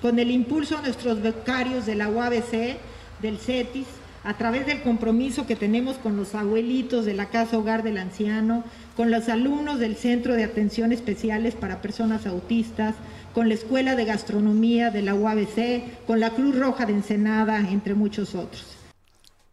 con 0.00 0.18
el 0.18 0.30
impulso 0.30 0.78
a 0.78 0.82
nuestros 0.82 1.20
becarios 1.20 1.84
de 1.84 1.94
la 1.94 2.08
UABC, 2.08 2.78
del 3.20 3.38
CETIS, 3.38 3.86
a 4.24 4.34
través 4.34 4.66
del 4.66 4.82
compromiso 4.82 5.46
que 5.46 5.56
tenemos 5.56 5.96
con 5.96 6.16
los 6.16 6.34
abuelitos 6.34 7.04
de 7.04 7.14
la 7.14 7.26
Casa 7.26 7.58
Hogar 7.58 7.82
del 7.82 7.98
Anciano, 7.98 8.64
con 8.96 9.10
los 9.10 9.28
alumnos 9.28 9.78
del 9.78 9.96
Centro 9.96 10.34
de 10.34 10.44
Atención 10.44 10.92
Especiales 10.92 11.54
para 11.54 11.80
Personas 11.80 12.26
Autistas, 12.26 12.94
con 13.32 13.48
la 13.48 13.54
Escuela 13.54 13.94
de 13.94 14.04
Gastronomía 14.04 14.90
de 14.90 15.02
la 15.02 15.14
UABC, 15.14 16.04
con 16.06 16.20
la 16.20 16.30
Cruz 16.30 16.58
Roja 16.58 16.86
de 16.86 16.94
Ensenada, 16.94 17.60
entre 17.60 17.94
muchos 17.94 18.34
otros. 18.34 18.77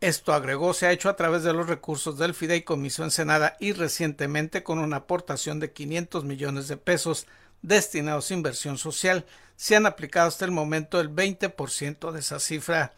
Esto 0.06 0.34
agregó 0.34 0.76
se 0.76 0.86
ha 0.86 0.92
hecho 0.92 1.10
a 1.10 1.16
través 1.16 1.42
de 1.42 1.52
los 1.52 1.66
recursos 1.66 2.20
del 2.20 2.36
Fideicomiso 2.36 3.04
Ensenada 3.04 3.58
y 3.60 3.74
recientemente 3.74 4.62
con 4.62 4.78
una 4.78 4.98
aportación 4.98 5.60
de 5.60 5.74
500 5.74 6.26
millones 6.26 6.68
de 6.68 6.78
pesos 6.78 7.26
destinados 7.64 8.30
a 8.30 8.36
inversión 8.36 8.78
social. 8.78 9.26
Se 9.56 9.76
han 9.76 9.88
aplicado 9.88 10.28
hasta 10.28 10.46
el 10.46 10.52
momento 10.52 11.02
el 11.02 11.10
20% 11.10 12.12
de 12.12 12.20
esa 12.20 12.40
cifra. 12.40 12.94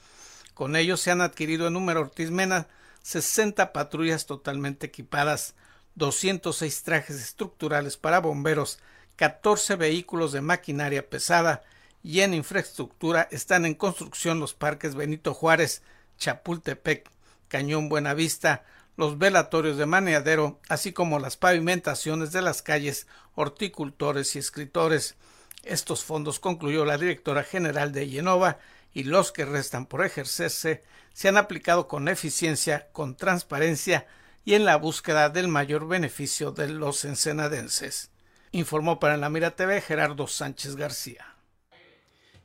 Con 0.53 0.75
ello 0.75 0.97
se 0.97 1.09
han 1.09 1.21
adquirido 1.21 1.67
en 1.67 1.75
número 1.75 2.01
Ortiz 2.01 2.29
Mena 2.29 2.67
60 3.03 3.71
patrullas 3.71 4.25
totalmente 4.25 4.87
equipadas, 4.87 5.55
206 5.95 6.83
trajes 6.83 7.21
estructurales 7.21 7.95
para 7.95 8.19
bomberos, 8.19 8.79
14 9.15 9.77
vehículos 9.77 10.33
de 10.33 10.41
maquinaria 10.41 11.09
pesada 11.09 11.63
y 12.03 12.19
en 12.19 12.33
infraestructura 12.33 13.29
están 13.31 13.65
en 13.65 13.75
construcción 13.75 14.41
los 14.41 14.53
parques 14.53 14.93
Benito 14.93 15.33
Juárez, 15.33 15.83
Chapultepec, 16.17 17.09
Cañón 17.47 17.89
Buenavista, 17.89 18.65
los 18.97 19.17
velatorios 19.17 19.77
de 19.77 19.85
Maneadero, 19.85 20.59
así 20.69 20.91
como 20.91 21.19
las 21.19 21.37
pavimentaciones 21.37 22.31
de 22.31 22.41
las 22.41 22.61
calles 22.61 23.07
Horticultores 23.35 24.35
y 24.35 24.39
Escritores. 24.39 25.15
Estos 25.63 26.03
fondos, 26.03 26.39
concluyó 26.39 26.85
la 26.85 26.97
directora 26.97 27.43
general 27.43 27.91
de 27.91 28.09
Yenova, 28.09 28.57
y 28.93 29.03
los 29.03 29.31
que 29.31 29.45
restan 29.45 29.85
por 29.85 30.03
ejercerse 30.03 30.83
se 31.13 31.27
han 31.27 31.37
aplicado 31.37 31.87
con 31.87 32.07
eficiencia, 32.07 32.87
con 32.93 33.15
transparencia 33.15 34.07
y 34.43 34.55
en 34.55 34.65
la 34.65 34.77
búsqueda 34.77 35.29
del 35.29 35.47
mayor 35.47 35.87
beneficio 35.87 36.51
de 36.51 36.69
los 36.69 37.05
ensenadenses. 37.05 38.09
Informó 38.51 38.99
para 38.99 39.17
la 39.17 39.29
Mira 39.29 39.55
TV 39.55 39.81
Gerardo 39.81 40.25
Sánchez 40.25 40.75
García. 40.77 41.36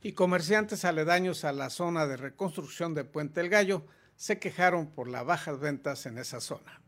Y 0.03 0.11
comerciantes 0.13 0.85
aledaños 0.85 1.45
a 1.45 1.53
la 1.53 1.69
zona 1.69 2.05
de 2.05 2.17
reconstrucción 2.17 2.93
de 2.93 3.05
Puente 3.05 3.41
El 3.41 3.49
Gallo 3.49 3.85
se 4.15 4.37
quejaron 4.37 4.91
por 4.91 5.07
las 5.07 5.25
bajas 5.25 5.59
ventas 5.59 6.05
en 6.05 6.17
esa 6.17 6.41
zona. 6.41 6.81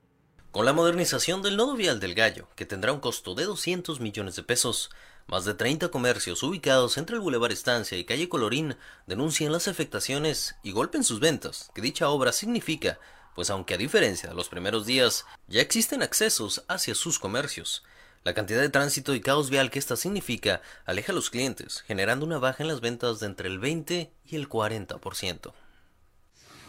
Con 0.51 0.65
la 0.65 0.73
modernización 0.73 1.41
del 1.41 1.57
nodo 1.57 1.75
vial 1.75 1.99
del 1.99 2.13
Gallo, 2.13 2.47
que 2.55 2.65
tendrá 2.65 2.93
un 2.93 2.99
costo 2.99 3.33
de 3.33 3.45
200 3.45 3.99
millones 4.01 4.35
de 4.35 4.43
pesos, 4.43 4.91
más 5.27 5.45
de 5.45 5.53
30 5.53 5.89
comercios 5.89 6.43
ubicados 6.43 6.97
entre 6.97 7.15
el 7.15 7.21
Boulevard 7.21 7.51
Estancia 7.51 7.97
y 7.97 8.05
Calle 8.05 8.29
Colorín 8.29 8.75
denuncian 9.07 9.51
las 9.51 9.67
afectaciones 9.67 10.55
y 10.61 10.71
golpen 10.71 11.03
sus 11.03 11.19
ventas 11.19 11.71
que 11.73 11.81
dicha 11.81 12.09
obra 12.09 12.31
significa 12.31 12.99
pues 13.35 13.49
aunque 13.49 13.73
a 13.73 13.77
diferencia 13.77 14.29
de 14.29 14.35
los 14.35 14.47
primeros 14.47 14.85
días, 14.85 15.25
ya 15.47 15.61
existen 15.61 16.01
accesos 16.01 16.63
hacia 16.69 16.95
sus 16.95 17.19
comercios. 17.19 17.83
La 18.25 18.33
cantidad 18.33 18.59
de 18.59 18.69
tránsito 18.69 19.13
y 19.13 19.21
caos 19.21 19.51
vial 19.51 19.69
que 19.69 19.77
esta 19.77 19.95
significa 19.95 20.59
aleja 20.87 21.11
a 21.11 21.15
los 21.15 21.29
clientes, 21.29 21.83
generando 21.85 22.25
una 22.25 22.39
baja 22.39 22.63
en 22.63 22.69
las 22.69 22.81
ventas 22.81 23.19
de 23.19 23.27
entre 23.27 23.47
el 23.47 23.59
20 23.59 24.11
y 24.25 24.35
el 24.35 24.49
40%. 24.49 25.53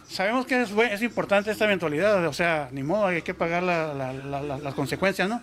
Sabemos 0.07 0.45
que 0.45 0.61
es, 0.61 1.01
importante 1.01 1.49
esta 1.49 1.65
eventualidad, 1.65 2.27
o 2.27 2.33
sea, 2.33 2.69
ni 2.71 2.83
modo, 2.83 3.07
hay 3.07 3.23
que 3.23 3.33
pagar 3.33 3.63
las 3.63 4.73
consecuencias, 4.75 5.27
¿no? 5.27 5.41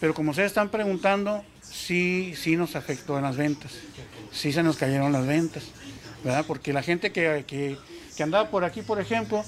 Pero 0.00 0.12
como 0.12 0.32
ustedes 0.32 0.48
están 0.48 0.70
preguntando, 0.70 1.44
sí, 1.62 2.34
sí 2.36 2.56
nos 2.56 2.74
afectó 2.74 3.16
en 3.16 3.22
las 3.22 3.36
ventas, 3.36 3.70
sí 4.32 4.52
se 4.52 4.64
nos 4.64 4.76
cayeron 4.76 5.12
las 5.12 5.24
ventas, 5.24 5.62
¿verdad? 6.24 6.44
Porque 6.48 6.72
la 6.72 6.82
gente 6.82 7.12
que, 7.12 7.44
que, 7.46 8.22
andaba 8.24 8.50
por 8.50 8.64
aquí, 8.64 8.82
por 8.82 9.00
ejemplo, 9.00 9.44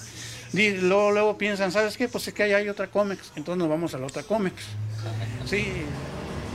luego, 0.53 1.11
luego 1.11 1.37
piensan, 1.37 1.73
¿sabes 1.73 1.97
qué? 1.97 2.07
Pues 2.07 2.29
es 2.29 2.33
que 2.33 2.45
ahí 2.45 2.53
hay 2.53 2.69
otra 2.69 2.87
cómics, 2.87 3.33
entonces 3.35 3.59
nos 3.59 3.69
vamos 3.69 3.93
a 3.93 3.99
la 3.99 4.07
otra 4.07 4.23
cómics. 4.23 4.63
Sí. 5.45 5.87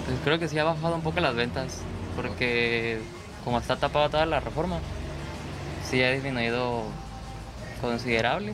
Pues 0.06 0.18
creo 0.24 0.40
que 0.40 0.48
sí 0.48 0.58
ha 0.60 0.64
bajado 0.64 0.96
un 0.96 1.02
poco 1.02 1.20
las 1.20 1.36
ventas, 1.36 1.80
porque 2.16 3.00
como 3.44 3.60
está 3.60 3.78
tapada 3.78 4.10
toda 4.10 4.26
la 4.26 4.40
reforma, 4.40 4.80
sí 5.90 6.04
ha 6.04 6.12
disminuido 6.12 6.84
considerable. 7.82 8.54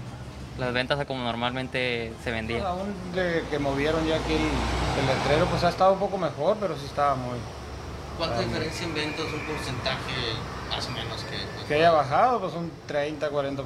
las 0.57 0.73
ventas 0.73 0.99
a 0.99 1.05
como 1.05 1.23
normalmente 1.23 2.13
se 2.23 2.31
vendía. 2.31 2.67
aún 2.67 2.93
de 3.13 3.43
que 3.49 3.59
movieron 3.59 4.05
ya 4.07 4.15
aquí 4.15 4.33
el, 4.33 5.05
letrero, 5.05 5.45
pues 5.45 5.63
ha 5.63 5.69
estado 5.69 5.93
un 5.93 5.99
poco 5.99 6.17
mejor, 6.17 6.57
pero 6.59 6.75
sí 6.77 6.85
estaba 6.85 7.15
muy... 7.15 7.37
¿Cuánta 8.17 8.39
diferencia 8.39 8.87
en 8.87 8.95
ventas, 8.95 9.25
un 9.31 9.45
porcentaje 9.45 10.13
más 10.69 10.87
o 10.87 10.91
menos 10.91 11.23
que... 11.23 11.67
Que 11.67 11.75
haya 11.75 11.91
bajado, 11.91 12.39
pues 12.39 12.53
un 12.55 12.71
30, 12.87 13.29
40%. 13.29 13.63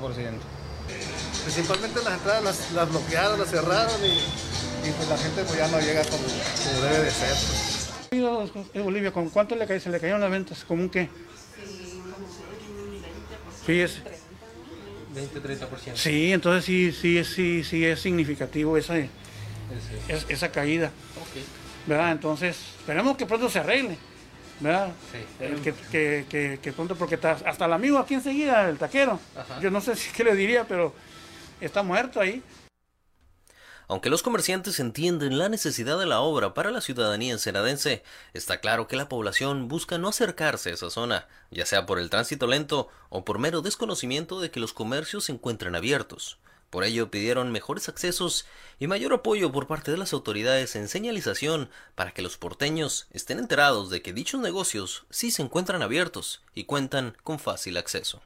Principalmente 1.44 2.04
las 2.04 2.14
entradas 2.14 2.44
las, 2.44 2.72
las 2.74 2.90
bloquearon, 2.90 3.40
las 3.40 3.50
cerraron 3.50 4.06
y, 4.06 4.20
y, 4.84 4.92
pues 4.92 5.10
la 5.10 5.18
gente 5.18 5.44
pues 5.44 5.58
ya 5.58 5.68
no 5.68 5.80
llega 5.80 6.04
como, 6.04 6.24
como 6.24 6.82
debe 6.82 7.06
de 7.06 7.12
ser. 7.12 7.30
Pues. 7.30 8.86
Olivia, 8.86 9.12
¿con 9.12 9.30
cuánto 9.30 9.56
le 9.56 9.80
se 9.80 9.90
le 9.90 10.00
cayeron 10.00 10.22
las 10.22 10.32
ventas? 10.32 10.66
¿Cómo 10.68 10.84
un 10.84 10.90
qué? 10.90 11.10
Fíjese. 13.66 14.02
20-30%. 15.16 15.96
Sí, 15.96 16.34
entonces 16.34 16.66
sí, 16.66 16.92
sí, 16.92 17.24
sí, 17.24 17.64
sí 17.64 17.86
es 17.86 18.00
significativo 18.00 18.78
esa, 18.78 18.96
esa 20.08 20.52
caída. 20.52 20.92
Okay. 21.30 21.44
¿Verdad? 21.86 22.12
Entonces, 22.12 22.58
esperemos 22.80 23.18
que 23.18 23.26
pronto 23.26 23.50
se 23.50 23.60
arregle. 23.60 23.98
¿Verdad? 24.60 24.92
Sí. 25.12 25.46
Que, 25.64 25.74
que, 25.74 26.26
que, 26.30 26.60
que, 26.62 26.74
pronto, 26.74 26.96
porque 26.96 27.16
hasta 27.16 27.66
el 27.66 27.74
amigo 27.74 27.98
aquí 27.98 28.14
enseguida, 28.14 28.70
el 28.70 28.78
taquero, 28.78 29.20
Ajá. 29.36 29.60
yo 29.60 29.72
no 29.72 29.82
sé 29.82 29.96
si 29.96 30.12
qué 30.12 30.24
le 30.24 30.36
diría, 30.36 30.66
pero 30.66 30.94
está 31.60 31.82
muerto 31.82 32.20
ahí. 32.20 32.44
Aunque 33.92 34.10
los 34.10 34.24
comerciantes 34.24 34.80
entienden 34.80 35.38
la 35.38 35.50
necesidad 35.50 36.00
de 36.00 36.06
la 36.06 36.22
obra 36.22 36.54
para 36.54 36.72
la 36.72 36.80
ciudadanía 36.80 37.34
ensenadense, 37.34 38.04
está 38.34 38.62
claro 38.62 38.88
que 38.88 38.96
la 38.96 39.10
población 39.10 39.68
busca 39.68 39.98
no 39.98 40.08
acercarse 40.08 40.70
a 40.70 40.74
esa 40.76 40.90
zona, 40.90 41.28
ya 41.52 41.66
sea 41.66 41.86
por 41.86 42.00
el 42.00 42.10
tránsito 42.10 42.48
lento 42.48 42.88
o 43.10 43.26
por 43.26 43.38
mero 43.38 43.62
desconocimiento 43.62 44.40
de 44.40 44.50
que 44.50 44.62
los 44.62 44.72
comercios 44.72 45.26
se 45.26 45.34
encuentran 45.34 45.76
abiertos. 45.76 46.38
Por 46.70 46.86
ello 46.86 47.12
pidieron 47.12 47.52
mejores 47.52 47.90
accesos 47.90 48.46
y 48.80 48.88
mayor 48.88 49.12
apoyo 49.12 49.52
por 49.52 49.68
parte 49.68 49.92
de 49.92 49.98
las 49.98 50.14
autoridades 50.14 50.78
en 50.78 50.88
señalización 50.88 51.70
para 51.94 52.12
que 52.12 52.22
los 52.22 52.38
porteños 52.38 53.08
estén 53.12 53.40
enterados 53.40 53.90
de 53.90 54.02
que 54.02 54.14
dichos 54.14 54.40
negocios 54.40 55.04
sí 55.10 55.32
se 55.32 55.42
encuentran 55.42 55.82
abiertos 55.82 56.42
y 56.56 56.64
cuentan 56.64 57.18
con 57.26 57.40
fácil 57.40 57.76
acceso. 57.76 58.22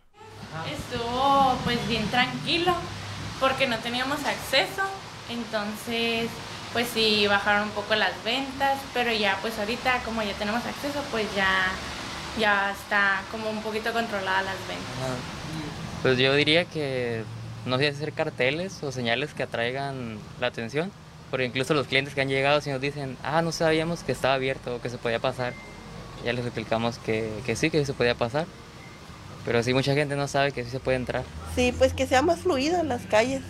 Estuvo 0.72 1.58
pues 1.64 1.88
bien 1.88 2.08
tranquilo 2.12 2.76
porque 3.40 3.66
no 3.66 3.80
teníamos 3.80 4.24
acceso 4.26 4.84
entonces, 5.30 6.30
pues 6.74 6.88
sí, 6.94 7.26
bajaron 7.28 7.64
un 7.64 7.70
poco 7.72 7.96
las 7.96 8.12
ventas, 8.24 8.78
pero 8.94 9.12
ya 9.12 9.38
pues 9.42 9.58
ahorita 9.58 10.02
como 10.04 10.22
ya 10.24 10.34
tenemos 10.34 10.66
acceso, 10.66 11.02
pues 11.12 11.26
ya, 11.36 11.68
ya 12.40 12.72
está 12.72 13.22
como 13.32 13.50
un 13.50 13.62
poquito 13.62 13.92
controlada 13.94 14.44
las 14.44 14.58
ventas. 14.68 14.86
Pues 16.02 16.18
yo 16.18 16.34
diría 16.36 16.66
que 16.66 17.24
no 17.66 17.78
sé 17.78 17.88
hacer 17.88 18.14
carteles 18.14 18.84
o 18.84 18.92
señales 18.92 19.34
que 19.34 19.44
atraigan 19.44 20.20
la 20.40 20.48
atención, 20.48 20.92
porque 21.32 21.46
incluso 21.46 21.74
los 21.74 21.88
clientes 21.88 22.14
que 22.14 22.22
han 22.22 22.30
llegado 22.30 22.62
si 22.62 22.70
nos 22.70 22.82
dicen, 22.82 23.18
ah, 23.24 23.42
no 23.42 23.52
sabíamos 23.52 24.04
que 24.04 24.12
estaba 24.12 24.36
abierto 24.36 24.76
o 24.76 24.82
que 24.82 24.90
se 24.90 24.98
podía 24.98 25.20
pasar, 25.20 25.54
ya 26.24 26.34
les 26.34 26.46
explicamos 26.46 26.98
que, 27.00 27.30
que 27.46 27.56
sí, 27.56 27.70
que 27.70 27.86
se 27.86 27.94
podía 27.94 28.16
pasar. 28.16 28.46
Pero 29.46 29.62
sí, 29.62 29.74
mucha 29.74 29.94
gente 29.94 30.16
no 30.16 30.28
sabe 30.28 30.52
que 30.52 30.64
sí 30.64 30.72
se 30.72 30.80
puede 30.80 30.98
entrar. 30.98 31.24
Sí, 31.56 31.74
pues 31.78 31.94
que 31.94 32.08
sea 32.08 32.24
más 32.24 32.40
fluido 32.40 32.80
en 32.80 32.90
las 32.90 33.04
calles. 33.04 33.42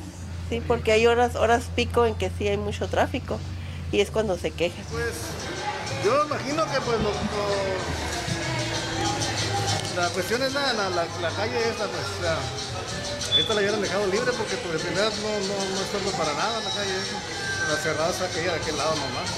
Sí, 0.49 0.61
porque 0.67 0.91
hay 0.91 1.07
horas, 1.07 1.35
horas 1.35 1.63
pico 1.75 2.05
en 2.05 2.15
que 2.15 2.29
sí 2.37 2.47
hay 2.47 2.57
mucho 2.57 2.87
tráfico 2.87 3.39
y 3.91 3.99
es 3.99 4.11
cuando 4.11 4.37
se 4.37 4.51
queja. 4.51 4.81
Pues 4.91 5.13
yo 6.03 6.25
imagino 6.25 6.63
que 6.65 6.81
pues 6.81 6.97
la 9.95 10.09
cuestión 10.09 10.43
es 10.43 10.53
la, 10.53 10.73
la, 10.73 11.29
calle 11.31 11.69
esta, 11.69 11.87
pues 11.87 13.39
esta 13.39 13.53
la 13.53 13.59
hubieran 13.61 13.81
dejado 13.81 14.05
libre 14.07 14.31
porque 14.37 14.55
pues 14.57 14.73
de 14.73 14.79
primera 14.79 15.09
no, 15.09 15.29
no, 15.47 16.11
no 16.11 16.17
para 16.17 16.33
nada 16.33 16.59
la 16.59 16.69
calle 16.69 16.93
La 17.69 17.77
cerrada 17.77 18.09
está 18.09 18.25
aquella 18.25 18.53
de 18.53 18.59
aquel 18.59 18.77
lado 18.77 18.93
nomás. 18.95 19.29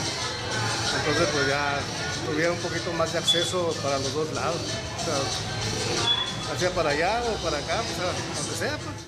Entonces 1.00 1.28
pues 1.32 1.48
ya 1.48 1.80
tuviera 2.26 2.52
un 2.52 2.60
poquito 2.60 2.92
más 2.94 3.14
de 3.14 3.20
acceso 3.20 3.74
para 3.82 3.98
los 4.00 4.14
dos 4.14 4.34
lados. 4.34 4.58
O 4.58 5.06
sea, 5.06 6.54
hacia 6.54 6.72
para 6.72 6.90
allá 6.90 7.22
o 7.24 7.44
para 7.44 7.58
acá, 7.58 7.82
pues, 7.84 8.38
donde 8.38 8.58
sea 8.58 8.78
pues. 8.78 9.07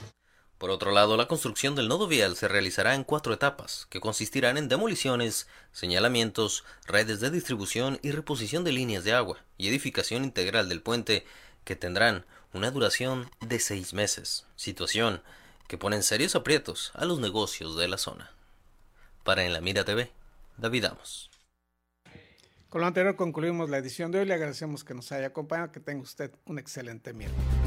Por 0.60 0.72
otro 0.72 0.92
lado, 0.92 1.16
la 1.16 1.30
construcción 1.30 1.74
del 1.74 1.88
nodo 1.88 2.10
vial 2.10 2.36
se 2.36 2.50
realizará 2.50 2.94
en 2.94 3.06
cuatro 3.06 3.34
etapas, 3.34 3.88
que 3.90 4.02
consistirán 4.02 4.58
en 4.58 4.68
demoliciones, 4.68 5.48
señalamientos, 5.72 6.66
redes 6.86 7.22
de 7.22 7.32
distribución 7.32 7.98
y 8.02 8.12
reposición 8.12 8.66
de 8.66 8.74
líneas 8.74 9.06
de 9.06 9.14
agua, 9.14 9.40
y 9.58 9.70
edificación 9.70 10.26
integral 10.26 10.68
del 10.68 10.82
puente, 10.82 11.26
que 11.64 11.78
tendrán 11.78 12.26
una 12.52 12.72
duración 12.72 13.32
de 13.40 13.60
seis 13.60 13.94
meses, 13.94 14.46
situación 14.58 15.22
que 15.70 15.78
pone 15.78 15.96
en 15.96 16.04
serios 16.04 16.36
aprietos 16.36 16.92
a 16.94 17.06
los 17.06 17.20
negocios 17.20 17.78
de 17.78 17.88
la 17.88 17.98
zona. 17.98 18.34
Para 19.24 19.46
En 19.46 19.54
la 19.54 19.62
Mira 19.62 19.86
TV, 19.86 20.12
David 20.58 20.86
Amos. 20.86 21.30
Con 22.70 22.82
lo 22.82 22.88
anterior 22.88 23.16
concluimos 23.16 23.70
la 23.70 23.78
edición 23.78 24.12
de 24.12 24.20
hoy. 24.20 24.26
Le 24.26 24.34
agradecemos 24.34 24.84
que 24.84 24.94
nos 24.94 25.12
haya 25.12 25.28
acompañado. 25.28 25.72
Que 25.72 25.80
tenga 25.80 26.04
usted 26.04 26.32
un 26.46 26.60
excelente 26.60 27.14
miércoles. 27.14 27.59